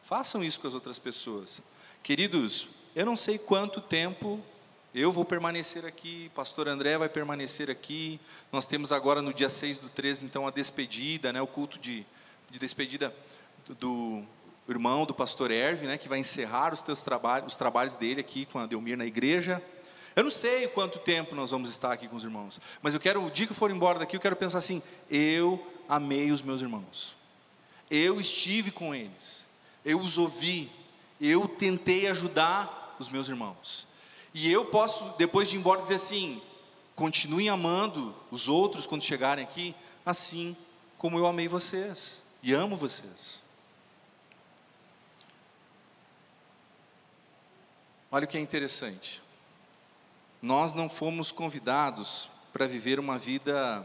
Façam 0.01 0.43
isso 0.43 0.59
com 0.59 0.67
as 0.67 0.73
outras 0.73 0.99
pessoas. 0.99 1.61
Queridos, 2.01 2.67
eu 2.95 3.05
não 3.05 3.15
sei 3.15 3.37
quanto 3.37 3.81
tempo 3.81 4.39
eu 4.93 5.11
vou 5.11 5.25
permanecer 5.25 5.85
aqui, 5.85 6.31
pastor 6.33 6.69
André 6.69 6.97
vai 6.97 7.09
permanecer 7.09 7.69
aqui. 7.69 8.17
Nós 8.49 8.65
temos 8.65 8.93
agora 8.93 9.21
no 9.21 9.33
dia 9.33 9.49
6 9.49 9.81
do 9.81 9.89
13, 9.89 10.23
então, 10.23 10.47
a 10.47 10.51
despedida, 10.51 11.33
né, 11.33 11.41
o 11.41 11.47
culto 11.47 11.77
de, 11.77 12.05
de 12.49 12.57
despedida 12.57 13.13
do, 13.67 13.75
do 13.75 14.25
irmão 14.69 15.05
do 15.05 15.13
pastor 15.13 15.51
Erve, 15.51 15.85
né, 15.85 15.97
que 15.97 16.07
vai 16.07 16.19
encerrar 16.19 16.73
os 16.73 16.81
teus 16.81 17.03
trabalhos, 17.03 17.53
os 17.53 17.57
trabalhos 17.57 17.97
dele 17.97 18.21
aqui 18.21 18.45
com 18.45 18.57
a 18.57 18.65
Delmir 18.65 18.97
na 18.97 19.05
igreja. 19.05 19.61
Eu 20.15 20.23
não 20.23 20.31
sei 20.31 20.67
quanto 20.69 20.97
tempo 20.99 21.35
nós 21.35 21.51
vamos 21.51 21.69
estar 21.69 21.91
aqui 21.91 22.07
com 22.07 22.15
os 22.15 22.23
irmãos, 22.23 22.61
mas 22.81 22.93
eu 22.93 22.99
quero, 22.99 23.25
o 23.25 23.29
dia 23.29 23.45
que 23.45 23.51
eu 23.51 23.55
for 23.55 23.69
embora 23.69 23.99
daqui, 23.99 24.15
eu 24.15 24.21
quero 24.21 24.35
pensar 24.35 24.59
assim: 24.59 24.81
eu 25.09 25.65
amei 25.89 26.31
os 26.31 26.41
meus 26.41 26.61
irmãos, 26.61 27.15
eu 27.91 28.19
estive 28.19 28.71
com 28.71 28.95
eles, 28.95 29.45
eu 29.83 29.99
os 29.99 30.17
ouvi, 30.17 30.71
eu 31.19 31.47
tentei 31.47 32.07
ajudar 32.07 32.95
os 32.97 33.09
meus 33.09 33.27
irmãos. 33.27 33.87
E 34.33 34.49
eu 34.49 34.65
posso, 34.65 35.17
depois 35.17 35.49
de 35.49 35.57
ir 35.57 35.59
embora, 35.59 35.81
dizer 35.81 35.95
assim: 35.95 36.41
continuem 36.95 37.49
amando 37.49 38.15
os 38.31 38.47
outros 38.47 38.85
quando 38.85 39.03
chegarem 39.03 39.43
aqui, 39.43 39.75
assim 40.05 40.55
como 40.97 41.17
eu 41.17 41.25
amei 41.25 41.47
vocês 41.47 42.23
e 42.41 42.53
amo 42.53 42.77
vocês. 42.77 43.41
Olha 48.09 48.23
o 48.23 48.27
que 48.27 48.37
é 48.37 48.41
interessante. 48.41 49.24
Nós 50.45 50.73
não 50.73 50.87
fomos 50.87 51.31
convidados 51.31 52.29
para 52.53 52.67
viver 52.67 52.99
uma 52.99 53.17
vida 53.17 53.83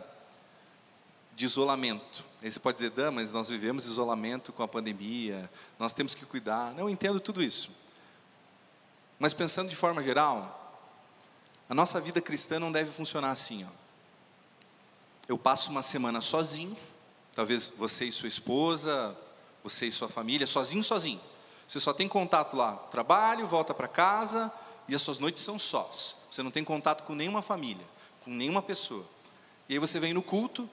de 1.34 1.46
isolamento. 1.46 2.22
Aí 2.42 2.52
você 2.52 2.61
pode 2.61 2.76
dizer, 2.76 2.90
Dan, 2.90 3.12
mas 3.12 3.32
nós 3.32 3.48
vivemos 3.48 3.86
isolamento 3.86 4.52
com 4.52 4.62
a 4.62 4.68
pandemia, 4.68 5.50
nós 5.78 5.94
temos 5.94 6.14
que 6.14 6.26
cuidar. 6.26 6.72
Não, 6.72 6.80
eu 6.80 6.90
entendo 6.90 7.18
tudo 7.18 7.42
isso. 7.42 7.70
Mas 9.18 9.32
pensando 9.32 9.70
de 9.70 9.74
forma 9.74 10.02
geral, 10.02 10.76
a 11.66 11.74
nossa 11.74 11.98
vida 11.98 12.20
cristã 12.20 12.61
não 12.61 12.70
deve 12.70 12.90
funcionar 12.90 13.30
assim. 13.30 13.64
Ó. 13.64 13.72
Eu 15.28 15.38
passo 15.38 15.70
uma 15.70 15.80
semana 15.80 16.20
sozinho, 16.20 16.76
talvez 17.32 17.72
você 17.74 18.04
e 18.04 18.12
sua 18.12 18.28
esposa, 18.28 19.16
você 19.64 19.86
e 19.86 19.92
sua 19.92 20.11
família, 20.11 20.46
sozinho, 20.46 20.84
sozinho. 20.84 21.22
Você 21.66 21.80
só 21.80 21.94
tem 21.94 22.06
contato 22.06 22.54
lá, 22.54 22.76
trabalho, 22.90 23.46
volta 23.46 23.72
para 23.72 23.88
casa 23.88 24.52
e 24.86 24.94
as 24.94 25.00
suas 25.00 25.18
noites 25.18 25.42
são 25.42 25.58
sós. 25.58 26.19
Você 26.30 26.42
não 26.42 26.50
tem 26.50 26.62
contato 26.62 27.04
com 27.04 27.14
nenhuma 27.14 27.42
família, 27.42 27.84
com 28.24 28.30
nenhuma 28.30 28.62
pessoa. 28.62 29.04
E 29.68 29.74
aí 29.74 29.78
você 29.78 29.98
vem 29.98 30.12
no 30.12 30.22
culto, 30.22 30.68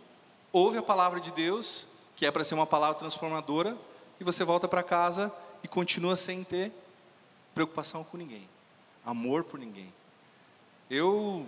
ouve 0.52 0.78
a 0.78 0.84
palavra 0.84 1.20
de 1.20 1.32
Deus, 1.32 1.88
que 2.16 2.26
é 2.26 2.32
para 2.32 2.44
ser 2.44 2.56
uma 2.56 2.66
palavra 2.66 3.00
transformadora, 3.00 3.78
e 4.20 4.24
você 4.24 4.44
volta 4.44 4.68
para 4.68 4.84
casa 4.84 5.34
e 5.64 5.68
continua 5.68 6.16
sem 6.16 6.44
ter 6.44 6.72
preocupação 7.54 8.04
com 8.04 8.18
ninguém, 8.18 8.48
amor 9.06 9.44
por 9.44 9.60
ninguém. 9.60 9.92
Eu 10.90 11.46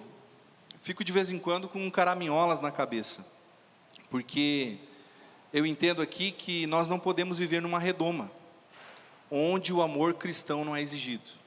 fico 0.80 1.04
de 1.04 1.12
vez 1.12 1.30
em 1.30 1.40
quando 1.40 1.68
com 1.68 1.90
caraminholas 1.90 2.62
na 2.62 2.72
cabeça, 2.72 3.26
porque 4.10 4.78
eu 5.54 5.66
entendo 5.66 6.02
aqui 6.02 6.32
que 6.32 6.68
nós 6.68 6.88
não 6.88 7.00
podemos 7.00 7.40
viver 7.40 7.62
numa 7.62 7.80
redoma, 7.80 8.32
onde 9.32 9.74
o 9.74 9.82
amor 9.82 10.16
cristão 10.16 10.66
não 10.66 10.76
é 10.76 10.82
exigido. 10.82 11.39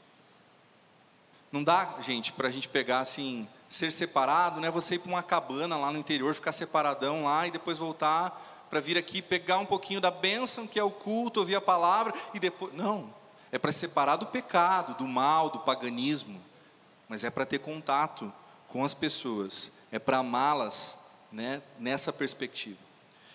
Não 1.52 1.62
dá, 1.62 1.96
gente, 2.00 2.32
para 2.32 2.48
a 2.48 2.50
gente 2.50 2.66
pegar 2.66 3.00
assim, 3.00 3.46
ser 3.68 3.92
separado, 3.92 4.58
né? 4.58 4.70
Você 4.70 4.94
ir 4.94 4.98
para 4.98 5.10
uma 5.10 5.22
cabana 5.22 5.76
lá 5.76 5.92
no 5.92 5.98
interior, 5.98 6.34
ficar 6.34 6.50
separadão 6.50 7.24
lá 7.24 7.46
e 7.46 7.50
depois 7.50 7.76
voltar 7.76 8.66
para 8.70 8.80
vir 8.80 8.96
aqui 8.96 9.20
pegar 9.20 9.58
um 9.58 9.66
pouquinho 9.66 10.00
da 10.00 10.10
bênção 10.10 10.66
que 10.66 10.78
é 10.78 10.82
o 10.82 10.90
culto, 10.90 11.40
ouvir 11.40 11.54
a 11.56 11.60
palavra 11.60 12.14
e 12.32 12.40
depois. 12.40 12.72
Não, 12.72 13.12
é 13.52 13.58
para 13.58 13.70
separar 13.70 14.16
do 14.16 14.26
pecado, 14.26 14.96
do 14.96 15.06
mal, 15.06 15.50
do 15.50 15.58
paganismo, 15.58 16.40
mas 17.06 17.22
é 17.22 17.30
para 17.30 17.44
ter 17.44 17.58
contato 17.58 18.32
com 18.68 18.82
as 18.82 18.94
pessoas, 18.94 19.72
é 19.90 19.98
para 19.98 20.18
amá-las 20.18 20.98
né, 21.30 21.60
nessa 21.78 22.10
perspectiva. 22.10 22.78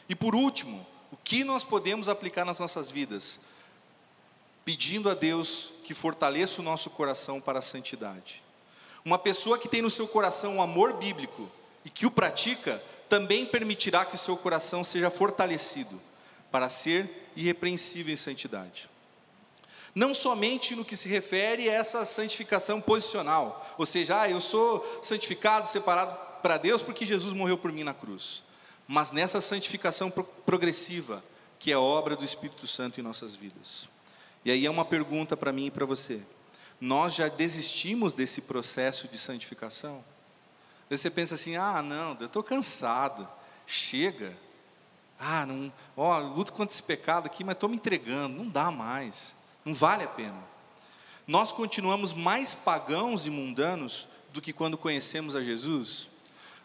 E 0.10 0.16
por 0.16 0.34
último, 0.34 0.84
o 1.12 1.18
que 1.18 1.44
nós 1.44 1.64
podemos 1.64 2.10
aplicar 2.10 2.44
nas 2.44 2.58
nossas 2.58 2.90
vidas? 2.90 3.40
pedindo 4.68 5.10
a 5.10 5.14
Deus 5.14 5.72
que 5.88 5.94
fortaleça 5.94 6.60
o 6.60 6.66
nosso 6.66 6.90
coração 6.90 7.40
para 7.40 7.60
a 7.60 7.62
santidade. 7.62 8.44
Uma 9.06 9.18
pessoa 9.18 9.58
que 9.58 9.70
tem 9.70 9.82
no 9.82 9.90
seu 9.90 10.06
coração 10.06 10.58
o 10.58 10.62
amor 10.62 10.92
bíblico 10.92 11.50
e 11.86 11.90
que 11.90 12.06
o 12.06 12.12
pratica, 12.12 12.84
também 13.08 13.46
permitirá 13.46 14.04
que 14.04 14.18
seu 14.18 14.36
coração 14.36 14.84
seja 14.84 15.10
fortalecido 15.10 15.98
para 16.52 16.68
ser 16.68 17.10
irrepreensível 17.38 18.14
em 18.14 18.18
santidade. 18.18 18.90
Não 19.96 20.14
somente 20.14 20.76
no 20.76 20.84
que 20.84 20.98
se 20.98 21.08
refere 21.08 21.70
a 21.70 21.74
essa 21.74 22.04
santificação 22.04 22.82
posicional, 22.82 23.66
ou 23.78 23.86
seja, 23.86 24.20
ah, 24.20 24.30
eu 24.30 24.42
sou 24.42 24.86
santificado, 25.02 25.70
separado 25.70 26.20
para 26.42 26.58
Deus 26.58 26.82
porque 26.82 27.06
Jesus 27.06 27.32
morreu 27.32 27.58
por 27.58 27.72
mim 27.72 27.86
na 27.86 27.94
cruz, 27.94 28.44
mas 28.86 29.14
nessa 29.14 29.40
santificação 29.40 30.12
progressiva, 30.46 31.24
que 31.58 31.72
é 31.72 31.78
obra 31.78 32.18
do 32.18 32.26
Espírito 32.26 32.68
Santo 32.68 33.00
em 33.00 33.04
nossas 33.04 33.34
vidas. 33.34 33.88
E 34.44 34.52
aí 34.52 34.66
é 34.66 34.70
uma 34.70 34.86
pergunta 34.86 35.36
para 35.36 35.52
mim 35.52 35.68
e 35.68 35.72
para 35.72 35.86
você. 35.86 36.22
Nós 36.80 37.16
já 37.16 37.28
desistimos 37.28 38.14
desse 38.14 38.42
processo 38.42 39.08
de 39.08 39.18
santificação? 39.18 40.04
Você 40.90 41.10
pensa 41.10 41.36
assim: 41.36 41.56
ah, 41.56 41.82
não, 41.82 42.16
eu 42.20 42.28
estou 42.28 42.44
cansado, 42.44 43.28
chega. 43.66 44.36
Ah, 45.20 45.46
não, 45.46 45.74
ó, 45.96 46.20
luto 46.20 46.54
contra 46.54 46.74
esse 46.74 46.84
pecado 46.84 47.26
aqui, 47.26 47.44
mas 47.44 47.56
estou 47.56 47.68
me 47.68 47.76
entregando, 47.76 48.38
não 48.38 48.48
dá 48.48 48.70
mais, 48.70 49.36
não 49.66 49.74
vale 49.74 50.04
a 50.04 50.08
pena. 50.08 50.38
Nós 51.26 51.52
continuamos 51.52 52.14
mais 52.14 52.54
pagãos 52.54 53.26
e 53.26 53.30
mundanos 53.30 54.08
do 54.32 54.42
que 54.42 54.54
quando 54.54 54.78
conhecemos 54.78 55.36
a 55.36 55.44
Jesus. 55.44 56.08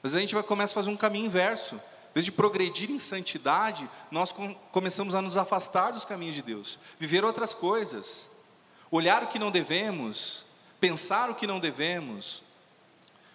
Vezes 0.02 0.16
a 0.16 0.20
gente 0.20 0.34
vai 0.34 0.42
começar 0.42 0.72
a 0.72 0.82
fazer 0.82 0.90
um 0.90 0.96
caminho 0.96 1.26
inverso. 1.26 1.80
Em 2.12 2.14
vez 2.14 2.26
de 2.26 2.32
progredir 2.32 2.90
em 2.90 2.98
santidade, 2.98 3.88
nós 4.10 4.32
com, 4.32 4.54
começamos 4.70 5.14
a 5.14 5.22
nos 5.22 5.38
afastar 5.38 5.92
dos 5.92 6.04
caminhos 6.04 6.34
de 6.34 6.42
Deus, 6.42 6.78
viver 6.98 7.24
outras 7.24 7.54
coisas, 7.54 8.28
olhar 8.90 9.22
o 9.22 9.28
que 9.28 9.38
não 9.38 9.50
devemos, 9.50 10.44
pensar 10.78 11.30
o 11.30 11.34
que 11.34 11.46
não 11.46 11.58
devemos, 11.58 12.44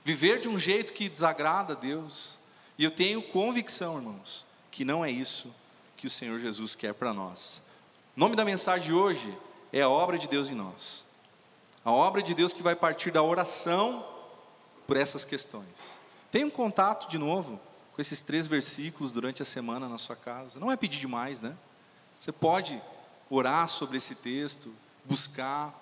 viver 0.04 0.40
de 0.40 0.48
um 0.48 0.60
jeito 0.60 0.94
que 0.94 1.10
desagrada 1.10 1.74
a 1.74 1.76
Deus. 1.76 2.38
E 2.78 2.84
eu 2.84 2.92
tenho 2.92 3.20
convicção, 3.20 3.98
irmãos, 3.98 4.46
que 4.70 4.86
não 4.86 5.04
é 5.04 5.10
isso 5.10 5.56
que 5.98 6.06
o 6.06 6.10
Senhor 6.10 6.40
Jesus 6.40 6.76
quer 6.76 6.94
para 6.94 7.12
nós. 7.12 7.64
O 8.16 8.20
nome 8.20 8.36
da 8.36 8.46
mensagem 8.46 8.86
de 8.86 8.94
hoje 8.94 9.36
é 9.74 9.82
a 9.82 9.90
obra 9.90 10.20
de 10.20 10.28
Deus 10.28 10.50
em 10.50 10.56
nós. 10.56 11.04
A 11.84 11.92
obra 11.92 12.22
de 12.22 12.36
Deus 12.36 12.54
que 12.54 12.62
vai 12.62 12.76
partir 12.76 13.10
da 13.10 13.24
oração 13.24 14.06
por 14.86 14.98
essas 14.98 15.26
questões. 15.26 16.00
Tenha 16.30 16.46
um 16.46 16.52
contato 16.52 17.10
de 17.10 17.18
novo 17.18 17.60
com 17.98 18.02
esses 18.02 18.22
três 18.22 18.46
versículos 18.46 19.12
durante 19.12 19.42
a 19.42 19.46
semana 19.46 19.90
na 19.90 19.98
sua 19.98 20.16
casa. 20.16 20.60
Não 20.60 20.72
é 20.72 20.78
pedir 20.78 21.00
demais, 21.00 21.42
né? 21.42 21.58
Você 22.20 22.32
pode 22.32 22.80
orar 23.28 23.68
sobre 23.68 23.98
esse 23.98 24.14
texto, 24.14 24.72
buscar. 25.04 25.74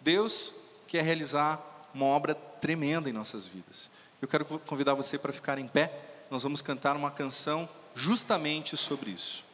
Deus 0.00 0.54
quer 0.88 1.04
realizar 1.04 1.60
uma 1.92 2.06
obra 2.06 2.34
tremenda 2.34 3.10
em 3.10 3.12
nossas 3.12 3.46
vidas. 3.46 3.90
Eu 4.22 4.26
quero 4.26 4.46
convidar 4.46 4.94
você 4.94 5.18
para 5.18 5.30
ficar 5.30 5.58
em 5.58 5.68
pé. 5.68 5.92
Nós 6.30 6.42
vamos 6.42 6.62
cantar 6.62 6.96
uma 6.96 7.10
canção 7.10 7.68
justamente 7.94 8.74
sobre 8.74 9.10
isso. 9.10 9.44